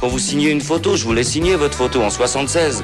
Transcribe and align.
Pour 0.00 0.10
vous 0.10 0.18
signer 0.18 0.50
une 0.50 0.60
photo, 0.60 0.96
je 0.96 1.04
voulais 1.04 1.24
signer 1.24 1.56
votre 1.56 1.76
photo 1.76 2.02
en 2.02 2.10
76. 2.10 2.82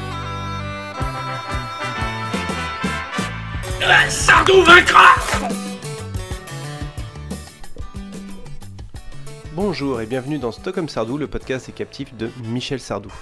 Bonjour 9.54 10.00
et 10.00 10.06
bienvenue 10.06 10.38
dans 10.38 10.50
Stockholm 10.52 10.88
Sardou, 10.88 11.18
le 11.18 11.26
podcast 11.26 11.66
des 11.66 11.72
captifs 11.72 12.14
de 12.14 12.30
Michel 12.44 12.80
Sardou. 12.80 13.12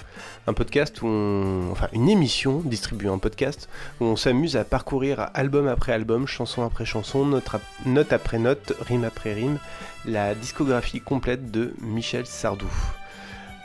Un 0.47 0.53
podcast 0.53 1.01
où 1.01 1.07
on... 1.07 1.71
enfin 1.71 1.89
une 1.91 2.09
émission 2.09 2.59
distribuée 2.63 3.09
en 3.09 3.19
podcast 3.19 3.67
où 3.99 4.05
on 4.05 4.15
s'amuse 4.15 4.55
à 4.55 4.63
parcourir 4.63 5.29
album 5.33 5.67
après 5.67 5.91
album, 5.91 6.27
chanson 6.27 6.63
après 6.63 6.85
chanson, 6.85 7.25
note, 7.25 7.53
ap- 7.53 7.61
note 7.85 8.13
après 8.13 8.39
note, 8.39 8.73
rime 8.87 9.03
après 9.03 9.33
rime, 9.33 9.57
la 10.05 10.33
discographie 10.33 11.01
complète 11.01 11.51
de 11.51 11.73
Michel 11.81 12.25
Sardou. 12.25 12.69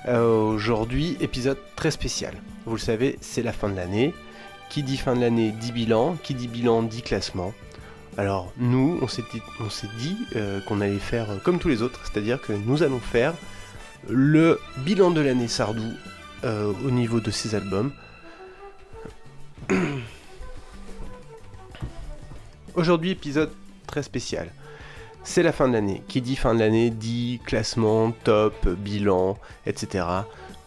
Euh, 0.09 0.55
Aujourd'hui, 0.55 1.16
épisode 1.20 1.59
très 1.74 1.91
spécial. 1.91 2.34
Vous 2.64 2.74
le 2.74 2.80
savez, 2.80 3.19
c'est 3.20 3.42
la 3.42 3.52
fin 3.52 3.69
de 3.69 3.74
l'année. 3.74 4.14
Qui 4.70 4.83
dit 4.84 4.97
fin 4.97 5.14
de 5.16 5.20
l'année 5.20 5.52
dit 5.52 5.73
bilan, 5.73 6.16
qui 6.23 6.34
dit 6.34 6.48
bilan 6.48 6.83
dit 6.83 7.03
classement. 7.03 7.53
Alors 8.17 8.53
nous, 8.56 8.98
on 9.03 9.08
s'est 9.08 9.25
dit, 9.98 10.17
euh, 10.36 10.61
qu'on 10.61 10.80
allait 10.80 10.98
faire 10.98 11.27
comme 11.45 11.58
tous 11.58 11.69
les 11.69 11.83
autres, 11.83 12.00
c'est-à-dire 12.05 12.41
que 12.41 12.53
nous 12.53 12.83
allons 12.83 13.00
faire 13.00 13.34
le 14.08 14.61
bilan 14.78 15.11
de 15.11 15.20
l'année 15.20 15.48
Sardou 15.48 15.92
euh, 16.45 16.73
au 16.84 16.91
niveau 16.91 17.20
de 17.20 17.30
ses 17.30 17.55
albums. 17.55 17.92
Aujourd'hui, 22.75 23.11
épisode 23.11 23.50
très 23.86 24.02
spécial. 24.02 24.50
C'est 25.28 25.42
la 25.42 25.50
fin 25.50 25.66
de 25.66 25.72
l'année. 25.72 26.02
Qui 26.06 26.22
dit 26.22 26.36
fin 26.36 26.55
de 26.55 26.60
l'année 26.60 26.88
dit 26.88 27.41
classement, 27.44 28.12
top, 28.12 28.69
bilan, 28.69 29.36
etc. 29.66 30.05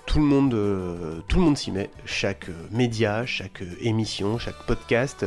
Tout 0.05 0.19
le 0.19 0.25
monde, 0.25 0.53
euh, 0.53 1.21
tout 1.29 1.37
le 1.37 1.43
monde 1.43 1.57
s'y 1.57 1.71
met. 1.71 1.89
Chaque 2.05 2.49
euh, 2.49 2.67
média, 2.69 3.25
chaque 3.25 3.61
euh, 3.61 3.77
émission, 3.81 4.37
chaque 4.37 4.61
podcast 4.67 5.25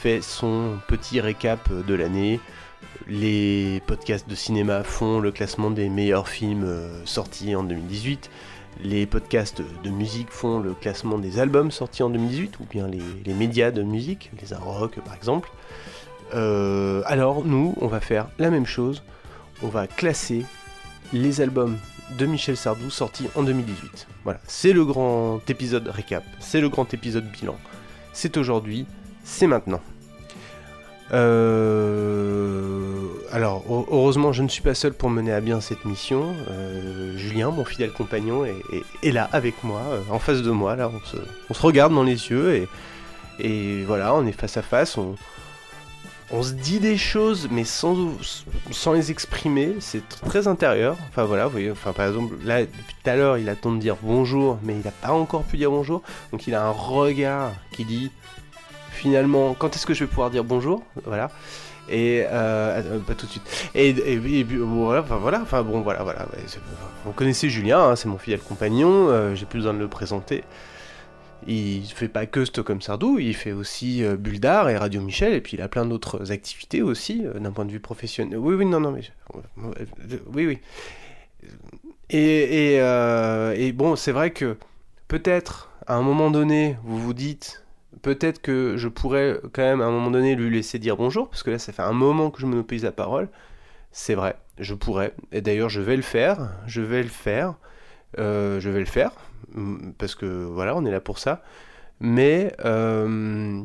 fait 0.00 0.22
son 0.22 0.78
petit 0.88 1.20
récap 1.20 1.70
de 1.70 1.94
l'année. 1.94 2.40
Les 3.06 3.82
podcasts 3.86 4.28
de 4.28 4.34
cinéma 4.34 4.82
font 4.82 5.20
le 5.20 5.30
classement 5.30 5.70
des 5.70 5.90
meilleurs 5.90 6.26
films 6.26 6.66
sortis 7.04 7.54
en 7.54 7.62
2018. 7.62 8.30
Les 8.82 9.04
podcasts 9.04 9.62
de 9.84 9.90
musique 9.90 10.30
font 10.30 10.58
le 10.58 10.72
classement 10.72 11.18
des 11.18 11.38
albums 11.38 11.70
sortis 11.70 12.02
en 12.02 12.08
2018, 12.08 12.58
ou 12.60 12.64
bien 12.64 12.88
les, 12.88 13.34
médias 13.34 13.72
de 13.72 13.82
musique, 13.82 14.30
les 14.40 14.56
rock 14.56 14.98
par 15.04 15.14
exemple. 15.14 15.50
Euh, 16.34 17.02
alors 17.06 17.44
nous, 17.44 17.74
on 17.80 17.86
va 17.86 18.00
faire 18.00 18.28
la 18.38 18.50
même 18.50 18.66
chose. 18.66 19.02
On 19.62 19.68
va 19.68 19.86
classer 19.86 20.44
les 21.12 21.40
albums 21.40 21.76
de 22.18 22.26
Michel 22.26 22.56
Sardou 22.56 22.90
sortis 22.90 23.28
en 23.34 23.42
2018. 23.42 24.06
Voilà, 24.24 24.40
c'est 24.46 24.72
le 24.72 24.84
grand 24.84 25.40
épisode 25.48 25.88
récap, 25.88 26.24
c'est 26.40 26.60
le 26.60 26.68
grand 26.68 26.92
épisode 26.94 27.24
bilan. 27.30 27.56
C'est 28.12 28.36
aujourd'hui, 28.36 28.86
c'est 29.24 29.46
maintenant. 29.46 29.80
Euh, 31.12 33.08
alors, 33.32 33.64
heu- 33.70 33.84
heureusement, 33.90 34.32
je 34.32 34.42
ne 34.42 34.48
suis 34.48 34.62
pas 34.62 34.74
seul 34.74 34.92
pour 34.92 35.10
mener 35.10 35.32
à 35.32 35.40
bien 35.40 35.60
cette 35.60 35.84
mission. 35.84 36.34
Euh, 36.50 37.16
Julien, 37.16 37.50
mon 37.50 37.64
fidèle 37.64 37.90
compagnon, 37.92 38.44
est, 38.44 39.10
là 39.10 39.28
avec 39.32 39.62
moi, 39.64 39.80
en 40.10 40.18
face 40.18 40.42
de 40.42 40.50
moi. 40.50 40.76
Là, 40.76 40.90
on 41.48 41.54
se, 41.54 41.62
regarde 41.62 41.94
dans 41.94 42.02
les 42.04 42.30
yeux 42.30 42.66
et, 43.40 43.84
voilà, 43.84 44.14
on 44.14 44.26
est 44.26 44.32
face 44.32 44.56
à 44.56 44.62
face. 44.62 44.98
On 46.32 46.42
se 46.42 46.52
dit 46.52 46.78
des 46.78 46.96
choses, 46.96 47.48
mais 47.50 47.64
sans, 47.64 47.96
sans 48.70 48.92
les 48.92 49.10
exprimer. 49.10 49.74
C'est 49.80 49.98
tr- 49.98 50.20
très 50.26 50.46
intérieur. 50.46 50.96
Enfin 51.08 51.24
voilà, 51.24 51.46
vous 51.46 51.52
voyez. 51.52 51.70
Enfin 51.70 51.92
par 51.92 52.06
exemple, 52.06 52.34
là 52.44 52.60
depuis 52.62 52.94
tout 53.02 53.10
à 53.10 53.16
l'heure, 53.16 53.36
il 53.38 53.48
attend 53.48 53.72
de 53.72 53.78
dire 53.78 53.96
bonjour, 54.02 54.58
mais 54.62 54.74
il 54.74 54.84
n'a 54.84 54.92
pas 54.92 55.12
encore 55.12 55.42
pu 55.42 55.56
dire 55.56 55.70
bonjour. 55.70 56.02
Donc 56.32 56.46
il 56.46 56.54
a 56.54 56.64
un 56.64 56.70
regard 56.70 57.52
qui 57.72 57.84
dit 57.84 58.10
finalement 58.92 59.54
quand 59.54 59.74
est-ce 59.74 59.86
que 59.86 59.94
je 59.94 60.04
vais 60.04 60.08
pouvoir 60.08 60.30
dire 60.30 60.44
bonjour? 60.44 60.82
Voilà. 61.04 61.30
Et 61.88 62.22
euh, 62.24 62.80
euh, 62.82 62.98
pas 63.00 63.14
tout 63.14 63.26
de 63.26 63.30
suite. 63.32 63.70
Et, 63.74 63.88
et, 63.88 64.12
et 64.38 64.44
voilà, 64.44 65.00
enfin 65.02 65.16
voilà, 65.16 65.40
enfin 65.42 65.62
bon 65.62 65.80
voilà, 65.80 66.04
voilà. 66.04 66.28
vous 67.04 67.10
connaissez 67.12 67.48
Julien, 67.50 67.80
hein, 67.80 67.96
c'est 67.96 68.06
mon 68.08 68.18
fidèle 68.18 68.38
compagnon. 68.38 69.08
euh, 69.08 69.34
J'ai 69.34 69.44
plus 69.46 69.58
besoin 69.58 69.74
de 69.74 69.78
le 69.80 69.88
présenter. 69.88 70.44
Il 71.46 71.84
fait 71.86 72.08
pas 72.08 72.26
que 72.26 72.44
Stockholm 72.44 72.82
Sardou, 72.82 73.18
il 73.18 73.34
fait 73.34 73.52
aussi 73.52 74.04
euh, 74.04 74.16
Bulldar 74.16 74.68
et 74.68 74.76
Radio 74.76 75.00
Michel, 75.00 75.32
et 75.32 75.40
puis 75.40 75.56
il 75.56 75.62
a 75.62 75.68
plein 75.68 75.86
d'autres 75.86 76.32
activités 76.32 76.82
aussi, 76.82 77.24
euh, 77.24 77.38
d'un 77.38 77.50
point 77.50 77.64
de 77.64 77.72
vue 77.72 77.80
professionnel. 77.80 78.38
Oui, 78.38 78.54
oui, 78.54 78.66
non, 78.66 78.80
non, 78.80 78.92
mais... 78.92 79.02
Oui, 80.32 80.46
oui. 80.46 80.58
Et, 82.10 82.76
euh, 82.80 83.54
et 83.56 83.72
bon, 83.72 83.96
c'est 83.96 84.12
vrai 84.12 84.32
que 84.32 84.56
peut-être, 85.08 85.70
à 85.86 85.94
un 85.94 86.02
moment 86.02 86.30
donné, 86.30 86.76
vous 86.84 86.98
vous 86.98 87.14
dites, 87.14 87.64
peut-être 88.02 88.42
que 88.42 88.76
je 88.76 88.88
pourrais 88.88 89.38
quand 89.52 89.62
même, 89.62 89.80
à 89.80 89.86
un 89.86 89.90
moment 89.90 90.10
donné, 90.10 90.34
lui 90.34 90.50
laisser 90.50 90.78
dire 90.78 90.96
bonjour, 90.96 91.28
parce 91.28 91.42
que 91.42 91.50
là, 91.50 91.58
ça 91.58 91.72
fait 91.72 91.82
un 91.82 91.92
moment 91.92 92.30
que 92.30 92.40
je 92.40 92.46
monopolise 92.46 92.84
la 92.84 92.92
parole. 92.92 93.28
C'est 93.92 94.14
vrai, 94.14 94.36
je 94.58 94.74
pourrais. 94.74 95.14
Et 95.32 95.40
d'ailleurs, 95.40 95.68
je 95.68 95.80
vais 95.80 95.96
le 95.96 96.02
faire, 96.02 96.52
je 96.66 96.80
vais 96.80 97.02
le 97.02 97.08
faire, 97.08 97.54
je 98.18 98.68
vais 98.68 98.80
le 98.80 98.86
faire, 98.86 99.12
parce 99.98 100.14
que 100.14 100.26
voilà, 100.26 100.76
on 100.76 100.84
est 100.84 100.90
là 100.90 101.00
pour 101.00 101.18
ça. 101.18 101.42
Mais 102.00 102.54
euh, 102.64 103.62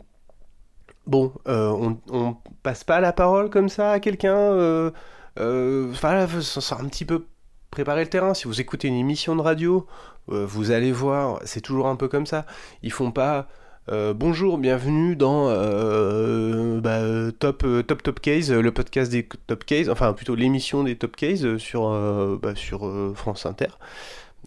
bon, 1.07 1.31
euh, 1.47 1.95
on, 2.09 2.35
passe 2.63 2.83
pas 2.83 2.99
la 2.99 3.13
parole 3.13 3.49
comme 3.49 3.69
ça 3.69 3.91
à 3.91 3.99
quelqu'un. 3.99 4.35
Euh, 4.35 4.91
euh, 5.39 5.91
voilà, 6.01 6.27
ça, 6.41 6.77
un 6.79 6.85
petit 6.85 7.05
peu 7.05 7.25
préparer 7.71 8.03
le 8.03 8.09
terrain. 8.09 8.33
Si 8.33 8.45
vous 8.45 8.61
écoutez 8.61 8.87
une 8.87 8.95
émission 8.95 9.35
de 9.35 9.41
radio, 9.41 9.87
euh, 10.29 10.45
vous 10.45 10.71
allez 10.71 10.91
voir, 10.91 11.39
c'est 11.45 11.61
toujours 11.61 11.87
un 11.87 11.95
peu 11.95 12.07
comme 12.07 12.25
ça. 12.25 12.45
Ils 12.83 12.91
font 12.91 13.11
pas. 13.11 13.47
euh, 13.89 14.13
bonjour, 14.13 14.57
bienvenue 14.57 15.15
dans 15.15 15.47
euh, 15.49 16.81
bah, 16.81 16.97
euh, 16.99 17.31
top, 17.31 17.63
euh, 17.63 17.83
top 17.83 18.19
Case, 18.19 18.51
euh, 18.51 18.61
le 18.61 18.71
podcast 18.71 19.11
des 19.11 19.27
Top 19.47 19.63
Case, 19.65 19.89
enfin 19.89 20.13
plutôt 20.13 20.35
l'émission 20.35 20.83
des 20.83 20.95
Top 20.97 21.15
Case 21.15 21.45
euh, 21.45 21.57
sur, 21.59 21.89
euh, 21.89 22.39
bah, 22.41 22.53
euh, 22.73 23.13
France 23.13 23.45
Inter. 23.45 23.67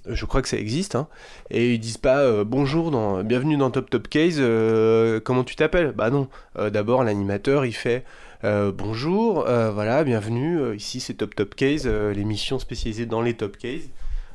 Je 0.07 0.25
crois 0.25 0.43
que 0.43 0.49
ça 0.49 0.57
existe, 0.57 0.95
hein. 0.95 1.09
Et 1.51 1.75
ils 1.75 1.79
disent 1.79 1.99
pas 1.99 2.19
euh, 2.19 2.45
bonjour, 2.45 2.91
dans, 2.91 3.23
bienvenue 3.25 3.57
dans 3.57 3.71
Top 3.71 3.91
Top 3.91 4.09
Case, 4.09 4.37
euh, 4.39 5.21
comment 5.21 5.45
tu 5.45 5.57
t'appelles? 5.57 5.93
Bah 5.93 6.11
non. 6.11 6.29
Euh, 6.57 6.71
D'abord, 6.71 7.05
l'animateur 7.05 7.65
il 7.65 7.75
fait 7.75 8.05
bonjour, 8.43 9.43
voilà, 9.45 10.05
bienvenue. 10.05 10.77
ici 10.77 11.01
c'est 11.01 11.15
Top 11.15 11.35
Top 11.35 11.57
Case, 11.57 11.89
l'émission 11.89 12.61
spécialisée 12.61 13.07
dans 13.07 13.21
les 13.21 13.35
Top 13.35 13.57
Case. 13.57 13.91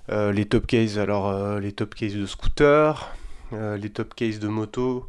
Les 0.09 0.45
Top 0.45 0.67
Case, 0.67 0.99
alors 0.99 1.59
les 1.59 1.71
Top 1.71 1.95
Case 1.95 2.13
de 2.13 2.25
scooter, 2.25 3.15
les 3.53 3.89
Top 3.89 4.13
Case 4.13 4.39
de 4.39 4.49
moto. 4.49 5.07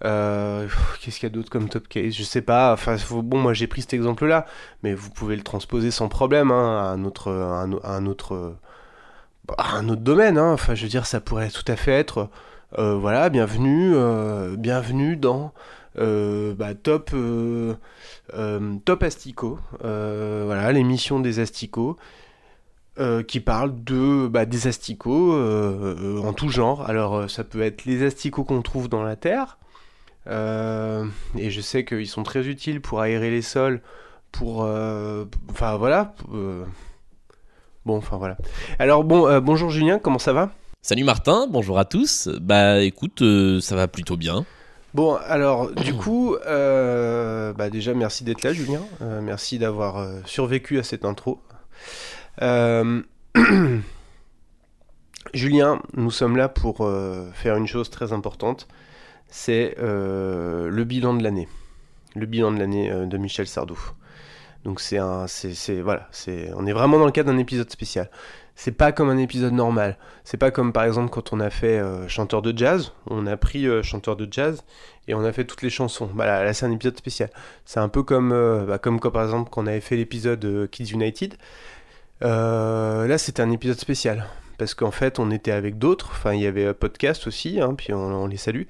Qu'est-ce 0.00 1.16
qu'il 1.16 1.24
y 1.24 1.26
a 1.26 1.30
d'autre 1.30 1.50
comme 1.50 1.68
top 1.68 1.88
case 1.88 2.14
Je 2.14 2.22
sais 2.22 2.40
pas. 2.40 2.76
Bon, 3.10 3.38
moi 3.38 3.52
j'ai 3.52 3.66
pris 3.66 3.82
cet 3.82 3.92
exemple-là, 3.92 4.46
mais 4.82 4.94
vous 4.94 5.10
pouvez 5.10 5.36
le 5.36 5.42
transposer 5.42 5.90
sans 5.90 6.08
problème 6.08 6.50
hein, 6.50 6.78
à 6.78 6.88
un 6.92 7.04
autre, 7.04 7.30
à 7.30 7.62
un, 7.62 8.06
autre, 8.06 8.56
un 9.58 9.88
autre 9.88 10.02
domaine. 10.02 10.38
hein. 10.38 10.52
Enfin, 10.52 10.74
je 10.74 10.82
veux 10.82 10.88
dire, 10.88 11.06
ça 11.06 11.20
pourrait 11.20 11.50
tout 11.50 11.64
à 11.68 11.76
fait 11.76 11.92
être, 11.92 12.28
euh, 12.78 12.94
voilà, 12.96 13.28
bienvenue, 13.30 13.92
euh, 13.94 14.56
bienvenue 14.56 15.16
dans 15.16 15.52
euh, 15.98 16.54
bah, 16.54 16.74
top, 16.74 17.14
top 18.84 19.02
Astico. 19.02 19.58
Euh, 19.84 20.42
voilà, 20.46 20.72
l'émission 20.72 21.20
des 21.20 21.38
asticots. 21.38 21.96
qui 23.28 23.40
parle 23.40 23.84
de 23.84 24.26
bah, 24.26 24.46
des 24.46 24.66
asticots 24.68 25.34
en 26.24 26.32
tout 26.32 26.48
genre. 26.48 26.88
Alors 26.88 27.30
ça 27.30 27.44
peut 27.44 27.60
être 27.62 27.84
les 27.84 28.02
asticots 28.02 28.44
qu'on 28.44 28.62
trouve 28.62 28.88
dans 28.88 29.02
la 29.02 29.16
terre, 29.16 29.58
et 30.26 31.50
je 31.50 31.60
sais 31.60 31.84
qu'ils 31.84 32.08
sont 32.08 32.22
très 32.22 32.46
utiles 32.48 32.80
pour 32.80 33.00
aérer 33.00 33.30
les 33.30 33.42
sols, 33.42 33.80
pour... 34.32 34.60
Enfin 35.50 35.76
voilà. 35.76 36.14
Bon, 37.86 37.96
enfin 37.98 38.16
voilà. 38.16 38.36
Alors 38.80 39.04
bon, 39.04 39.28
euh, 39.28 39.40
bonjour 39.40 39.70
Julien, 39.70 40.00
comment 40.00 40.18
ça 40.18 40.32
va? 40.32 40.50
Salut 40.82 41.04
Martin, 41.04 41.46
bonjour 41.48 41.78
à 41.78 41.84
tous. 41.84 42.28
Bah 42.40 42.82
écoute, 42.82 43.22
euh, 43.22 43.60
ça 43.60 43.76
va 43.76 43.86
plutôt 43.86 44.16
bien. 44.16 44.44
Bon, 44.92 45.14
alors 45.14 45.70
du 45.70 45.94
coup, 45.94 46.34
euh, 46.34 47.52
bah, 47.52 47.70
déjà 47.70 47.94
merci 47.94 48.24
d'être 48.24 48.42
là 48.42 48.52
Julien, 48.52 48.80
merci 49.22 49.60
d'avoir 49.60 50.04
survécu 50.24 50.80
à 50.80 50.82
cette 50.82 51.04
intro. 51.04 51.40
Julien, 55.32 55.80
nous 55.94 56.10
sommes 56.10 56.36
là 56.36 56.48
pour 56.48 56.78
faire 57.34 57.56
une 57.56 57.68
chose 57.68 57.88
très 57.88 58.12
importante, 58.12 58.66
c'est 59.28 59.76
le 59.78 60.82
bilan 60.84 61.14
de 61.14 61.22
l'année. 61.22 61.46
Le 62.16 62.26
bilan 62.26 62.50
de 62.50 62.58
l'année 62.58 62.90
de 62.90 63.16
Michel 63.16 63.46
Sardou. 63.46 63.78
Donc 64.66 64.80
c'est 64.80 64.98
un, 64.98 65.28
c'est, 65.28 65.80
voilà, 65.80 66.08
c'est, 66.10 66.50
on 66.56 66.66
est 66.66 66.72
vraiment 66.72 66.98
dans 66.98 67.06
le 67.06 67.12
cadre 67.12 67.30
d'un 67.30 67.38
épisode 67.38 67.70
spécial. 67.70 68.10
C'est 68.56 68.72
pas 68.72 68.90
comme 68.90 69.08
un 69.10 69.16
épisode 69.16 69.52
normal. 69.52 69.96
C'est 70.24 70.38
pas 70.38 70.50
comme 70.50 70.72
par 70.72 70.82
exemple 70.82 71.10
quand 71.10 71.32
on 71.32 71.38
a 71.38 71.50
fait 71.50 71.78
euh, 71.78 72.08
chanteur 72.08 72.42
de 72.42 72.56
jazz. 72.56 72.92
On 73.06 73.28
a 73.28 73.36
pris 73.36 73.68
euh, 73.68 73.84
chanteur 73.84 74.16
de 74.16 74.26
jazz 74.28 74.64
et 75.06 75.14
on 75.14 75.24
a 75.24 75.30
fait 75.30 75.44
toutes 75.44 75.62
les 75.62 75.70
chansons. 75.70 76.10
Voilà, 76.12 76.42
là 76.42 76.52
c'est 76.52 76.66
un 76.66 76.72
épisode 76.72 76.96
spécial. 76.96 77.30
C'est 77.64 77.78
un 77.78 77.88
peu 77.88 78.02
comme, 78.02 78.32
euh, 78.32 78.64
bah, 78.64 78.78
comme 78.78 78.98
quand 78.98 79.12
par 79.12 79.22
exemple 79.22 79.50
quand 79.52 79.62
on 79.62 79.66
avait 79.68 79.80
fait 79.80 79.94
l'épisode 79.94 80.44
euh, 80.44 80.66
Kids 80.66 80.90
United. 80.92 81.36
Là 82.22 83.18
c'était 83.18 83.42
un 83.42 83.52
épisode 83.52 83.78
spécial 83.78 84.26
parce 84.58 84.74
qu'en 84.74 84.90
fait 84.90 85.18
on 85.18 85.30
était 85.30 85.52
avec 85.52 85.78
d'autres. 85.78 86.10
Enfin 86.12 86.34
il 86.34 86.40
y 86.42 86.46
avait 86.46 86.66
un 86.66 86.74
podcast 86.74 87.26
aussi, 87.26 87.60
hein, 87.60 87.74
puis 87.74 87.92
on, 87.92 88.26
les 88.26 88.36
salue. 88.36 88.62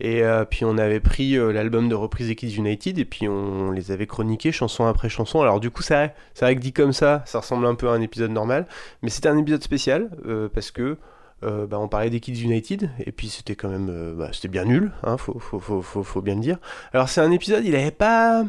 Et 0.00 0.22
euh, 0.22 0.44
puis 0.44 0.64
on 0.64 0.78
avait 0.78 1.00
pris 1.00 1.36
euh, 1.36 1.52
l'album 1.52 1.88
de 1.88 1.94
reprise 1.94 2.28
des 2.28 2.36
Kids 2.36 2.56
United 2.56 2.98
et 2.98 3.04
puis 3.04 3.28
on 3.28 3.70
les 3.70 3.90
avait 3.90 4.06
chroniqués 4.06 4.52
chanson 4.52 4.86
après 4.86 5.08
chanson. 5.08 5.40
Alors 5.42 5.60
du 5.60 5.70
coup 5.70 5.82
c'est 5.82 6.12
vrai, 6.40 6.54
que 6.54 6.60
dit 6.60 6.72
comme 6.72 6.92
ça, 6.92 7.22
ça 7.26 7.40
ressemble 7.40 7.66
un 7.66 7.74
peu 7.74 7.88
à 7.88 7.92
un 7.92 8.00
épisode 8.00 8.30
normal, 8.30 8.66
mais 9.02 9.10
c'était 9.10 9.28
un 9.28 9.38
épisode 9.38 9.62
spécial 9.62 10.10
euh, 10.26 10.48
parce 10.48 10.70
que 10.70 10.98
euh, 11.44 11.66
bah, 11.66 11.78
on 11.78 11.88
parlait 11.88 12.10
des 12.10 12.20
Kids 12.20 12.42
United 12.42 12.90
et 13.04 13.12
puis 13.12 13.28
c'était 13.28 13.54
quand 13.54 13.68
même, 13.68 13.88
euh, 13.90 14.14
bah, 14.14 14.30
c'était 14.32 14.48
bien 14.48 14.64
nul, 14.64 14.92
hein, 15.02 15.18
faut, 15.18 15.38
faut, 15.38 15.58
faut, 15.58 15.82
faut, 15.82 16.02
faut 16.02 16.22
bien 16.22 16.36
le 16.36 16.40
dire. 16.40 16.58
Alors 16.92 17.08
c'est 17.08 17.20
un 17.20 17.30
épisode, 17.30 17.64
il 17.64 17.76
avait 17.76 17.90
pas, 17.90 18.44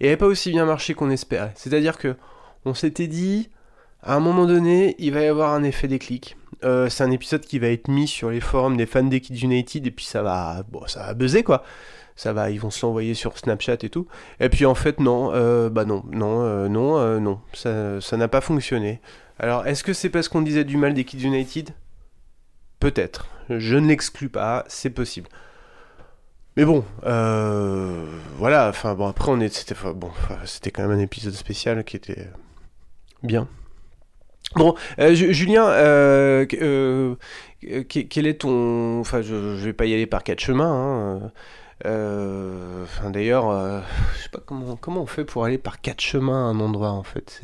il 0.00 0.06
avait 0.06 0.16
pas 0.16 0.26
aussi 0.26 0.50
bien 0.50 0.64
marché 0.64 0.94
qu'on 0.94 1.10
espérait. 1.10 1.52
C'est-à-dire 1.54 1.98
que 1.98 2.16
on 2.64 2.72
s'était 2.72 3.08
dit, 3.08 3.50
à 4.04 4.14
un 4.14 4.20
moment 4.20 4.44
donné, 4.44 4.94
il 4.98 5.12
va 5.12 5.22
y 5.22 5.26
avoir 5.26 5.54
un 5.54 5.62
effet 5.62 5.88
déclic. 5.88 6.36
Euh, 6.62 6.88
c'est 6.88 7.02
un 7.02 7.10
épisode 7.10 7.40
qui 7.40 7.58
va 7.58 7.68
être 7.68 7.88
mis 7.88 8.06
sur 8.06 8.30
les 8.30 8.40
forums 8.40 8.76
des 8.76 8.86
fans 8.86 9.02
des 9.02 9.20
Kids 9.20 9.42
United 9.42 9.86
et 9.86 9.90
puis 9.90 10.04
ça 10.04 10.22
va, 10.22 10.62
bon, 10.70 10.86
ça 10.86 11.06
va 11.06 11.14
buzzer 11.14 11.42
quoi. 11.42 11.64
Ça 12.16 12.32
va, 12.32 12.50
ils 12.50 12.60
vont 12.60 12.70
se 12.70 13.14
sur 13.14 13.36
Snapchat 13.36 13.78
et 13.82 13.90
tout. 13.90 14.06
Et 14.40 14.48
puis 14.48 14.66
en 14.66 14.74
fait 14.74 15.00
non, 15.00 15.32
euh, 15.34 15.68
bah 15.68 15.84
non, 15.84 16.04
non, 16.10 16.42
euh, 16.42 16.68
non, 16.68 16.98
euh, 16.98 17.18
non, 17.18 17.40
ça, 17.52 18.00
ça 18.00 18.16
n'a 18.16 18.28
pas 18.28 18.40
fonctionné. 18.40 19.00
Alors 19.38 19.66
est-ce 19.66 19.82
que 19.82 19.92
c'est 19.92 20.10
parce 20.10 20.28
qu'on 20.28 20.42
disait 20.42 20.64
du 20.64 20.76
mal 20.76 20.94
des 20.94 21.04
Kids 21.04 21.24
United? 21.24 21.70
Peut-être. 22.78 23.26
Je 23.50 23.76
ne 23.76 23.88
l'exclus 23.88 24.28
pas, 24.28 24.64
c'est 24.68 24.90
possible. 24.90 25.28
Mais 26.56 26.64
bon, 26.64 26.84
voilà. 27.02 28.68
Enfin 28.68 28.94
bon, 28.94 29.08
après 29.08 29.30
on 29.30 29.40
est, 29.40 29.52
c'était, 29.52 29.74
bon, 29.94 30.10
c'était 30.44 30.70
quand 30.70 30.82
même 30.82 30.96
un 30.96 31.02
épisode 31.02 31.34
spécial 31.34 31.82
qui 31.84 31.96
était 31.96 32.28
bien. 33.22 33.48
Bon, 34.56 34.74
euh, 35.00 35.14
Ju- 35.14 35.32
Julien, 35.34 35.66
euh, 35.66 36.46
euh, 36.60 37.14
qu- 37.84 38.06
quel 38.08 38.26
est 38.26 38.40
ton... 38.42 39.00
Enfin, 39.00 39.20
je, 39.22 39.56
je 39.56 39.64
vais 39.64 39.72
pas 39.72 39.86
y 39.86 39.94
aller 39.94 40.06
par 40.06 40.22
quatre 40.22 40.40
chemins. 40.40 41.30
hein, 41.84 43.10
d'ailleurs, 43.10 43.82
je 44.16 44.22
sais 44.22 44.28
pas 44.28 44.40
comment, 44.44 44.76
comment 44.76 45.02
on 45.02 45.06
fait 45.06 45.24
pour 45.24 45.44
aller 45.44 45.58
par 45.58 45.80
quatre 45.80 46.00
chemins 46.00 46.48
un 46.48 46.60
endroit, 46.60 46.90
en 46.90 47.02
fait. 47.02 47.42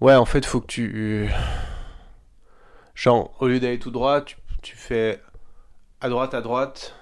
Ouais, 0.00 0.14
en 0.14 0.24
fait, 0.24 0.44
faut 0.44 0.60
que 0.60 0.66
tu... 0.66 1.28
Genre, 2.94 3.34
au 3.40 3.46
lieu 3.48 3.60
d'aller 3.60 3.78
tout 3.78 3.90
droit, 3.90 4.22
tu 4.62 4.76
fais 4.76 5.20
à 6.00 6.08
droite, 6.08 6.34
à 6.34 6.40
droite, 6.40 6.94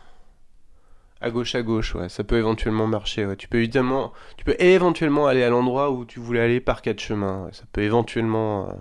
à 1.24 1.30
gauche, 1.30 1.54
à 1.54 1.62
gauche, 1.62 1.94
ouais. 1.94 2.08
Ça 2.08 2.22
peut 2.24 2.36
éventuellement 2.38 2.86
marcher, 2.86 3.24
ouais. 3.26 3.36
Tu 3.36 3.48
peux 3.48 3.58
évidemment... 3.58 4.12
Tu 4.36 4.44
peux 4.44 4.54
éventuellement 4.58 5.26
aller 5.26 5.42
à 5.42 5.48
l'endroit 5.50 5.90
où 5.90 6.04
tu 6.04 6.20
voulais 6.20 6.40
aller 6.40 6.60
par 6.60 6.82
quatre 6.82 7.00
chemins. 7.00 7.44
ouais. 7.46 7.52
Ça 7.52 7.64
peut 7.72 7.82
éventuellement... 7.82 8.68
euh, 8.68 8.72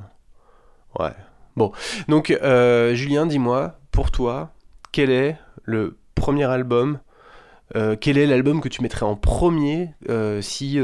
Ouais. 1.04 1.14
Bon. 1.56 1.72
Donc, 2.08 2.30
euh, 2.32 2.94
Julien, 2.94 3.26
dis-moi, 3.26 3.80
pour 3.92 4.12
toi, 4.12 4.52
quel 4.92 5.10
est 5.10 5.38
le 5.64 5.98
premier 6.16 6.44
album 6.46 7.00
euh, 7.76 7.96
Quel 8.00 8.18
est 8.18 8.26
l'album 8.28 8.62
que 8.62 8.70
tu 8.70 8.82
mettrais 8.82 9.06
en 9.06 9.16
premier 9.16 9.90
si... 10.42 10.80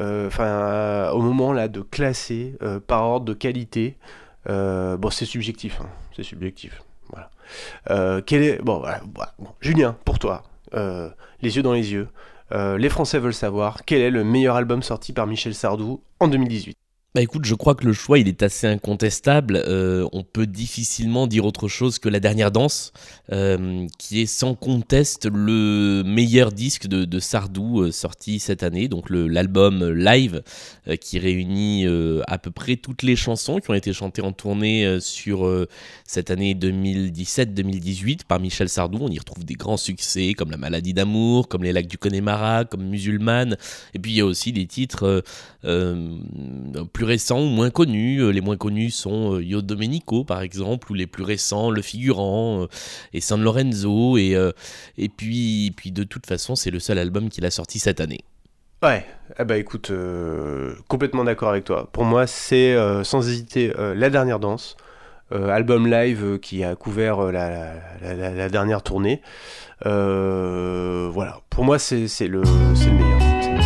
Enfin, 0.00 1.10
au 1.10 1.20
moment 1.20 1.52
là 1.52 1.66
de 1.68 1.80
classer 1.80 2.56
par 2.86 3.02
ordre 3.04 3.26
de 3.26 3.34
qualité 3.34 3.98
Bon, 4.46 5.10
c'est 5.10 5.26
subjectif. 5.26 5.80
hein. 5.82 5.88
C'est 6.16 6.22
subjectif. 6.22 6.82
Voilà. 7.10 8.20
Quel 8.22 8.42
est... 8.42 8.62
Bon, 8.62 8.78
voilà. 8.78 9.00
Bon. 9.38 9.48
Julien, 9.60 9.96
pour 10.04 10.18
toi, 10.18 10.42
euh, 10.74 11.10
les 11.42 11.56
yeux 11.56 11.62
dans 11.62 11.72
les 11.72 11.92
yeux. 11.92 12.08
Euh, 12.52 12.78
les 12.78 12.88
Français 12.88 13.18
veulent 13.18 13.34
savoir 13.34 13.84
quel 13.84 14.00
est 14.00 14.10
le 14.10 14.24
meilleur 14.24 14.56
album 14.56 14.82
sorti 14.82 15.12
par 15.12 15.26
Michel 15.26 15.54
Sardou 15.54 16.02
en 16.20 16.28
2018. 16.28 16.76
Bah 17.14 17.22
écoute, 17.22 17.46
je 17.46 17.54
crois 17.54 17.74
que 17.74 17.86
le 17.86 17.94
choix 17.94 18.18
il 18.18 18.28
est 18.28 18.42
assez 18.42 18.66
incontestable. 18.66 19.62
Euh, 19.66 20.06
on 20.12 20.24
peut 20.24 20.46
difficilement 20.46 21.26
dire 21.26 21.46
autre 21.46 21.66
chose 21.66 21.98
que 21.98 22.10
La 22.10 22.20
Dernière 22.20 22.50
Danse, 22.50 22.92
euh, 23.32 23.86
qui 23.98 24.20
est 24.20 24.26
sans 24.26 24.54
conteste 24.54 25.24
le 25.24 26.02
meilleur 26.04 26.52
disque 26.52 26.86
de, 26.86 27.18
Sardou 27.18 27.80
euh, 27.80 27.92
sorti 27.92 28.38
cette 28.38 28.62
année. 28.62 28.88
Donc 28.88 29.08
l'album 29.08 29.88
live 29.88 30.42
qui 31.00 31.18
réunit 31.18 31.86
à 32.26 32.36
peu 32.36 32.50
près 32.50 32.76
toutes 32.76 33.02
les 33.02 33.16
chansons 33.16 33.58
qui 33.58 33.70
ont 33.70 33.74
été 33.74 33.94
chantées 33.94 34.22
en 34.22 34.32
tournée 34.32 34.98
sur 35.00 35.50
cette 36.04 36.30
année 36.30 36.54
2017-2018 36.54 38.24
par 38.28 38.38
Michel 38.38 38.68
Sardou. 38.68 38.98
On 39.00 39.08
y 39.08 39.18
retrouve 39.18 39.46
des 39.46 39.54
grands 39.54 39.78
succès 39.78 40.34
comme 40.34 40.50
La 40.50 40.58
Maladie 40.58 40.92
d'amour, 40.92 41.48
comme 41.48 41.62
Les 41.62 41.72
Lacs 41.72 41.86
du 41.86 41.96
Connemara, 41.96 42.66
comme 42.66 42.84
Musulmane. 42.84 43.56
Et 43.94 43.98
puis 43.98 44.12
il 44.12 44.16
y 44.16 44.20
a 44.20 44.26
aussi 44.26 44.52
des 44.52 44.66
titres 44.66 45.22
plus 46.98 47.04
récents 47.08 47.40
ou 47.40 47.48
moins 47.48 47.70
connus. 47.70 48.20
Euh, 48.22 48.30
Les 48.30 48.40
moins 48.40 48.56
connus 48.56 48.90
sont 48.92 49.34
euh, 49.34 49.42
Io 49.42 49.62
Domenico 49.62 50.22
par 50.22 50.42
exemple, 50.42 50.92
ou 50.92 50.94
les 50.94 51.08
plus 51.08 51.24
récents 51.24 51.70
Le 51.70 51.82
Figurant 51.82 52.62
euh, 52.62 52.66
et 53.12 53.20
San 53.20 53.42
Lorenzo. 53.42 54.16
Et, 54.16 54.36
euh, 54.36 54.52
puis, 55.16 55.72
puis 55.76 55.90
de 55.90 56.04
toute 56.04 56.26
façon, 56.26 56.54
c'est 56.54 56.70
le 56.70 56.78
seul 56.78 56.98
album 56.98 57.28
qu'il 57.28 57.44
a 57.44 57.50
sorti 57.50 57.80
cette 57.80 58.00
année. 58.00 58.20
Ouais, 58.80 59.04
ah 59.36 59.44
bah 59.44 59.56
écoute, 59.56 59.90
euh, 59.90 60.74
complètement 60.86 61.24
d'accord 61.24 61.48
avec 61.48 61.64
toi. 61.64 61.88
Pour 61.92 62.04
moi, 62.04 62.28
c'est 62.28 62.74
euh, 62.74 63.02
sans 63.02 63.28
hésiter 63.28 63.72
euh, 63.76 63.92
La 63.96 64.08
Dernière 64.08 64.38
Danse, 64.38 64.76
euh, 65.32 65.48
album 65.48 65.88
live 65.88 66.24
euh, 66.24 66.38
qui 66.38 66.62
a 66.62 66.76
couvert 66.76 67.18
euh, 67.18 67.32
la, 67.32 68.48
dernière 68.48 68.84
tournée. 68.84 69.20
Euh, 69.84 71.08
voilà, 71.12 71.40
pour 71.50 71.64
moi, 71.64 71.80
c'est 71.80 72.06
le, 72.28 72.42
le 72.42 72.92
meilleur. 72.92 73.57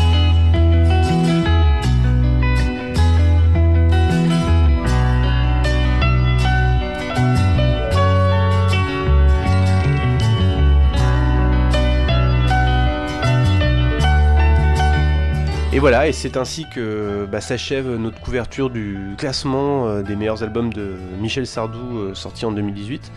Et 15.75 15.79
voilà, 15.79 16.07
et 16.07 16.13
c'est 16.13 16.37
ainsi 16.37 16.67
que 16.69 17.27
bah, 17.33 17.41
s'achève 17.41 17.89
notre 17.97 18.21
couverture 18.21 18.69
du 18.69 19.15
classement 19.17 19.89
euh, 19.89 20.03
des 20.03 20.17
meilleurs 20.17 20.43
albums 20.43 20.71
de 20.71 20.97
Michel 21.19 21.47
Sardou 21.47 21.97
euh, 21.97 22.15
sorti 22.15 22.45
en 22.45 22.53
2018, 22.53 23.11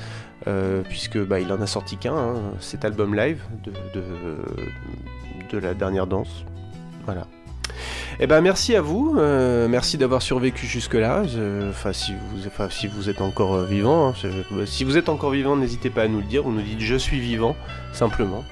euh, 0.48 0.82
puisque 0.88 1.18
bah, 1.18 1.42
il 1.42 1.52
en 1.52 1.62
a 1.62 1.68
sorti 1.68 1.98
qu'un, 1.98 2.16
hein, 2.16 2.36
cet 2.62 2.86
album 2.86 3.14
live 3.14 3.42
de, 3.66 3.74
de, 5.52 5.58
la 5.58 5.74
dernière 5.74 6.08
danse. 6.08 6.46
Voilà. 7.04 7.28
Et 8.22 8.28
ben 8.28 8.40
merci 8.40 8.74
à 8.78 8.82
vous, 8.82 9.16
euh, 9.18 9.68
merci 9.68 9.98
d'avoir 9.98 10.22
survécu 10.22 10.66
jusque-là. 10.66 11.24
Enfin, 11.70 11.92
si 11.92 12.14
vous, 12.14 12.48
enfin, 12.48 12.70
si 12.70 12.88
vous 12.88 13.10
êtes 13.10 13.20
encore 13.20 13.66
vivant, 13.66 14.10
hein, 14.10 14.14
si 14.66 14.86
vous 14.86 14.98
êtes 14.98 15.10
encore 15.10 15.32
vivant, 15.32 15.58
n'hésitez 15.58 15.90
pas 15.90 16.04
à 16.04 16.08
nous 16.08 16.20
le 16.20 16.26
dire. 16.26 16.44
Vous 16.44 16.54
nous 16.54 16.62
dites 16.62 16.80
je 16.80 16.96
suis 16.96 17.20
vivant, 17.20 17.58
simplement. 17.92 18.46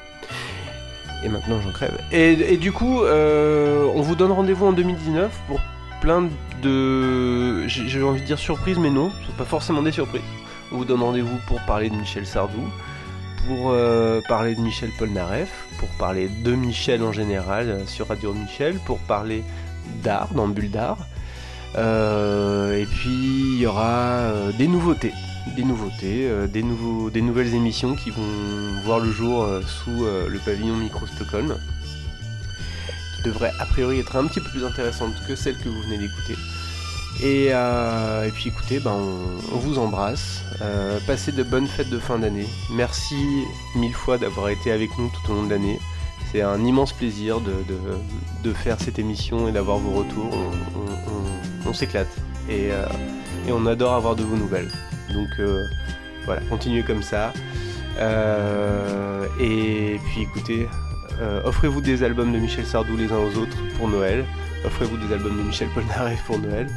Et 1.24 1.30
maintenant 1.30 1.62
j'en 1.62 1.72
crève. 1.72 1.98
Et, 2.12 2.58
du 2.58 2.72
coup, 2.72 3.02
euh, 3.02 3.88
on 3.96 4.02
vous 4.02 4.16
donne 4.16 4.32
rendez-vous 4.32 4.66
en 4.66 4.74
2019 4.74 5.32
pour 5.48 5.60
plein 6.02 6.28
de. 6.62 7.68
J'ai 7.68 8.04
envie 8.04 8.22
de 8.22 8.26
dire 8.26 8.40
surprises, 8.40 8.78
mais 8.78 8.90
non, 8.90 9.12
c'est 9.26 9.36
pas 9.36 9.46
forcément 9.46 9.82
des 9.82 9.92
surprises. 9.92 10.22
On 10.72 10.78
vous 10.78 10.86
donne 10.86 11.02
rendez-vous 11.02 11.38
pour 11.48 11.62
parler 11.62 11.90
de 11.90 11.96
Michel 11.96 12.26
Sardou, 12.26 12.64
pour 13.48 13.72
euh, 13.72 14.22
parler 14.28 14.56
de 14.56 14.62
Michel 14.62 14.90
Polnareff, 14.98 15.52
pour 15.78 15.90
parler 16.00 16.28
de 16.28 16.56
Michel 16.56 17.04
en 17.04 17.12
général 17.12 17.70
euh, 17.70 17.86
sur 17.86 18.08
Radio 18.10 18.34
Michel, 18.34 18.78
pour 18.86 19.00
parler 19.00 19.44
d'art 20.04 20.34
dans 20.34 20.48
Bulle 20.48 20.72
d'art. 20.72 20.98
Et 21.76 22.86
puis 22.86 23.56
il 23.56 23.60
y 23.62 23.66
aura 23.66 24.52
des 24.58 24.68
nouveautés, 24.68 25.14
des 25.52 25.64
nouveautés, 25.64 26.28
euh, 26.28 26.48
des, 26.48 26.64
nouveaux, 26.64 27.10
des 27.10 27.22
nouvelles 27.22 27.54
émissions 27.54 27.96
qui 27.96 28.10
vont 28.10 28.82
voir 28.84 29.00
le 29.00 29.12
jour 29.12 29.44
euh, 29.44 29.62
sous 29.62 30.06
euh, 30.06 30.28
le 30.28 30.40
pavillon 30.40 30.76
Micro 30.76 31.06
Stockholm, 31.06 31.56
qui 33.16 33.24
devraient 33.24 33.52
a 33.60 33.66
priori 33.66 34.00
être 34.00 34.16
un 34.16 34.26
petit 34.28 34.40
peu 34.40 34.50
plus 34.50 34.66
intéressantes 34.66 35.14
que 35.28 35.36
celles 35.36 35.58
que 35.58 35.70
vous 35.70 35.82
venez 35.84 35.98
d'écouter. 35.98 36.36
Et, 37.22 37.52
puis 38.34 38.50
écoutez, 38.50 38.80
ben, 38.80 38.96
on, 39.52 39.58
vous 39.58 39.78
embrasse. 39.78 40.42
Passez 41.06 41.32
de 41.32 41.44
bonnes 41.44 41.68
fêtes 41.68 41.92
de 41.92 42.00
fin 42.00 42.18
d'année. 42.18 42.48
Merci 42.72 43.44
mille 43.76 43.94
fois 43.94 44.18
d'avoir 44.18 44.50
été 44.50 44.72
avec 44.72 44.98
nous 44.98 45.10
tout 45.10 45.32
au 45.32 45.36
long 45.36 45.44
de 45.44 45.52
l'année. 45.52 45.80
C'est 46.32 46.42
un 46.42 46.66
immense 46.66 46.92
plaisir 46.92 47.40
de, 47.40 48.54
faire 48.54 48.78
cette 48.80 48.98
émission 48.98 49.48
et 49.48 49.52
d'avoir 49.52 49.78
vos 49.78 49.92
retours. 49.92 50.34
On, 51.68 51.74
s'éclate 51.74 52.10
et 52.50 52.72
on 53.52 53.68
adore 53.68 53.94
avoir 53.94 54.16
de 54.16 54.24
vos 54.24 54.36
nouvelles. 54.36 54.72
Donc 55.12 55.30
euh, 55.40 55.66
voilà, 56.26 56.42
continuez 56.50 56.84
comme 56.84 57.04
ça. 57.04 57.34
Euh, 58.00 59.26
et 59.40 60.00
puis 60.06 60.22
écoutez, 60.22 60.68
euh, 61.22 61.42
offrez-vous 61.44 61.82
des 61.82 62.04
albums 62.04 62.32
de 62.32 62.40
Michel 62.40 62.66
Sardou 62.66 62.98
les 62.98 63.12
uns 63.12 63.18
aux 63.18 63.38
autres 63.38 63.58
pour 63.78 63.88
Noël. 63.88 64.26
Offrez-vous 64.66 64.98
des 64.98 65.14
albums 65.14 65.38
de 65.38 65.44
Michel 65.44 65.68
Polnareff 65.70 66.24
pour 66.24 66.40
Noël. 66.40 66.68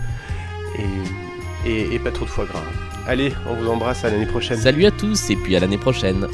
Et, 1.64 1.98
pas 1.98 2.12
trop 2.12 2.24
de 2.26 2.30
foie 2.30 2.44
gras. 2.44 2.62
Allez, 3.06 3.32
on 3.48 3.54
vous 3.54 3.68
embrasse 3.68 4.04
à 4.04 4.10
l'année 4.10 4.26
prochaine. 4.26 4.58
Salut 4.58 4.84
à 4.84 4.90
tous 4.90 5.30
et 5.30 5.36
puis 5.36 5.56
à 5.56 5.60
l'année 5.60 5.78
prochaine. 5.78 6.26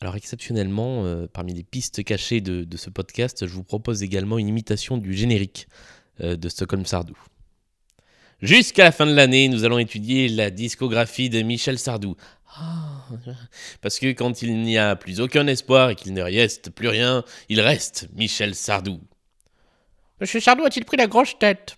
Alors 0.00 0.16
exceptionnellement, 0.16 1.04
euh, 1.04 1.26
parmi 1.30 1.52
les 1.52 1.62
pistes 1.62 2.02
cachées 2.04 2.40
de, 2.40 2.64
de 2.64 2.76
ce 2.76 2.88
podcast, 2.88 3.46
je 3.46 3.52
vous 3.52 3.64
propose 3.64 4.02
également 4.02 4.38
une 4.38 4.48
imitation 4.48 4.96
du 4.96 5.12
générique 5.12 5.68
euh, 6.20 6.36
de 6.36 6.48
Stockholm 6.48 6.86
Sardou. 6.86 7.16
Jusqu'à 8.40 8.84
la 8.84 8.92
fin 8.92 9.04
de 9.04 9.12
l'année, 9.12 9.48
nous 9.48 9.64
allons 9.64 9.78
étudier 9.78 10.28
la 10.28 10.50
discographie 10.50 11.28
de 11.28 11.42
Michel 11.42 11.78
Sardou. 11.78 12.16
Ah, 12.56 13.06
Parce 13.82 13.98
que 13.98 14.06
quand 14.12 14.40
il 14.40 14.62
n'y 14.62 14.78
a 14.78 14.96
plus 14.96 15.20
aucun 15.20 15.46
espoir 15.46 15.90
et 15.90 15.94
qu'il 15.94 16.14
ne 16.14 16.22
reste 16.22 16.70
plus 16.70 16.88
rien, 16.88 17.22
il 17.50 17.60
reste 17.60 18.08
Michel 18.14 18.54
Sardou. 18.54 18.98
Monsieur 20.22 20.40
Sardou 20.40 20.64
a-t-il 20.64 20.86
pris 20.86 20.96
la 20.96 21.06
grosse 21.06 21.38
tête? 21.38 21.76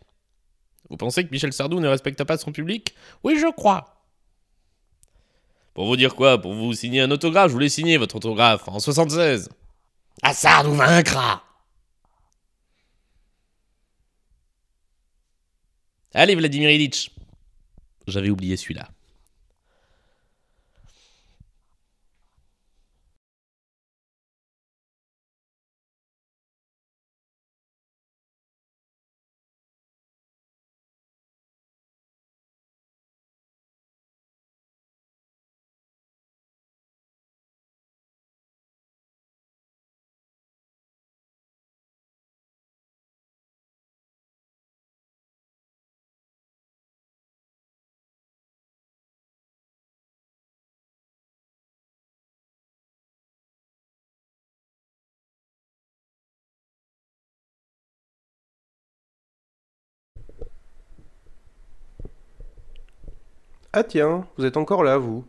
Vous 0.88 0.97
pensez 0.97 1.25
que 1.25 1.31
Michel 1.33 1.52
Sardou 1.52 1.81
ne 1.81 1.88
respecte 1.88 2.23
pas 2.23 2.38
son 2.38 2.52
public? 2.52 2.95
Oui, 3.25 3.37
je 3.41 3.50
crois. 3.52 3.92
Pour 5.75 5.87
vous 5.87 5.97
dire 5.97 6.14
quoi? 6.14 6.41
Pour 6.41 6.55
vous 6.55 6.73
signer 6.75 7.00
un 7.00 7.11
autographe? 7.11 7.49
Je 7.49 7.52
voulais 7.52 7.69
signer 7.69 7.97
votre 7.97 8.17
autographe 8.17 8.69
en 8.69 8.79
76. 8.79 9.49
Ah 10.23 10.35
ça 10.35 10.62
nous 10.62 10.75
vaincra? 10.75 11.43
Allez 16.14 16.35
Vladimir 16.35 16.71
Ilitch 16.71 17.11
J'avais 18.07 18.29
oublié 18.29 18.57
celui-là. 18.57 18.88
Ah 63.75 63.85
tiens, 63.85 64.26
vous 64.37 64.45
êtes 64.45 64.59
encore 64.59 64.85
là, 64.85 64.99
vous. 64.99 65.25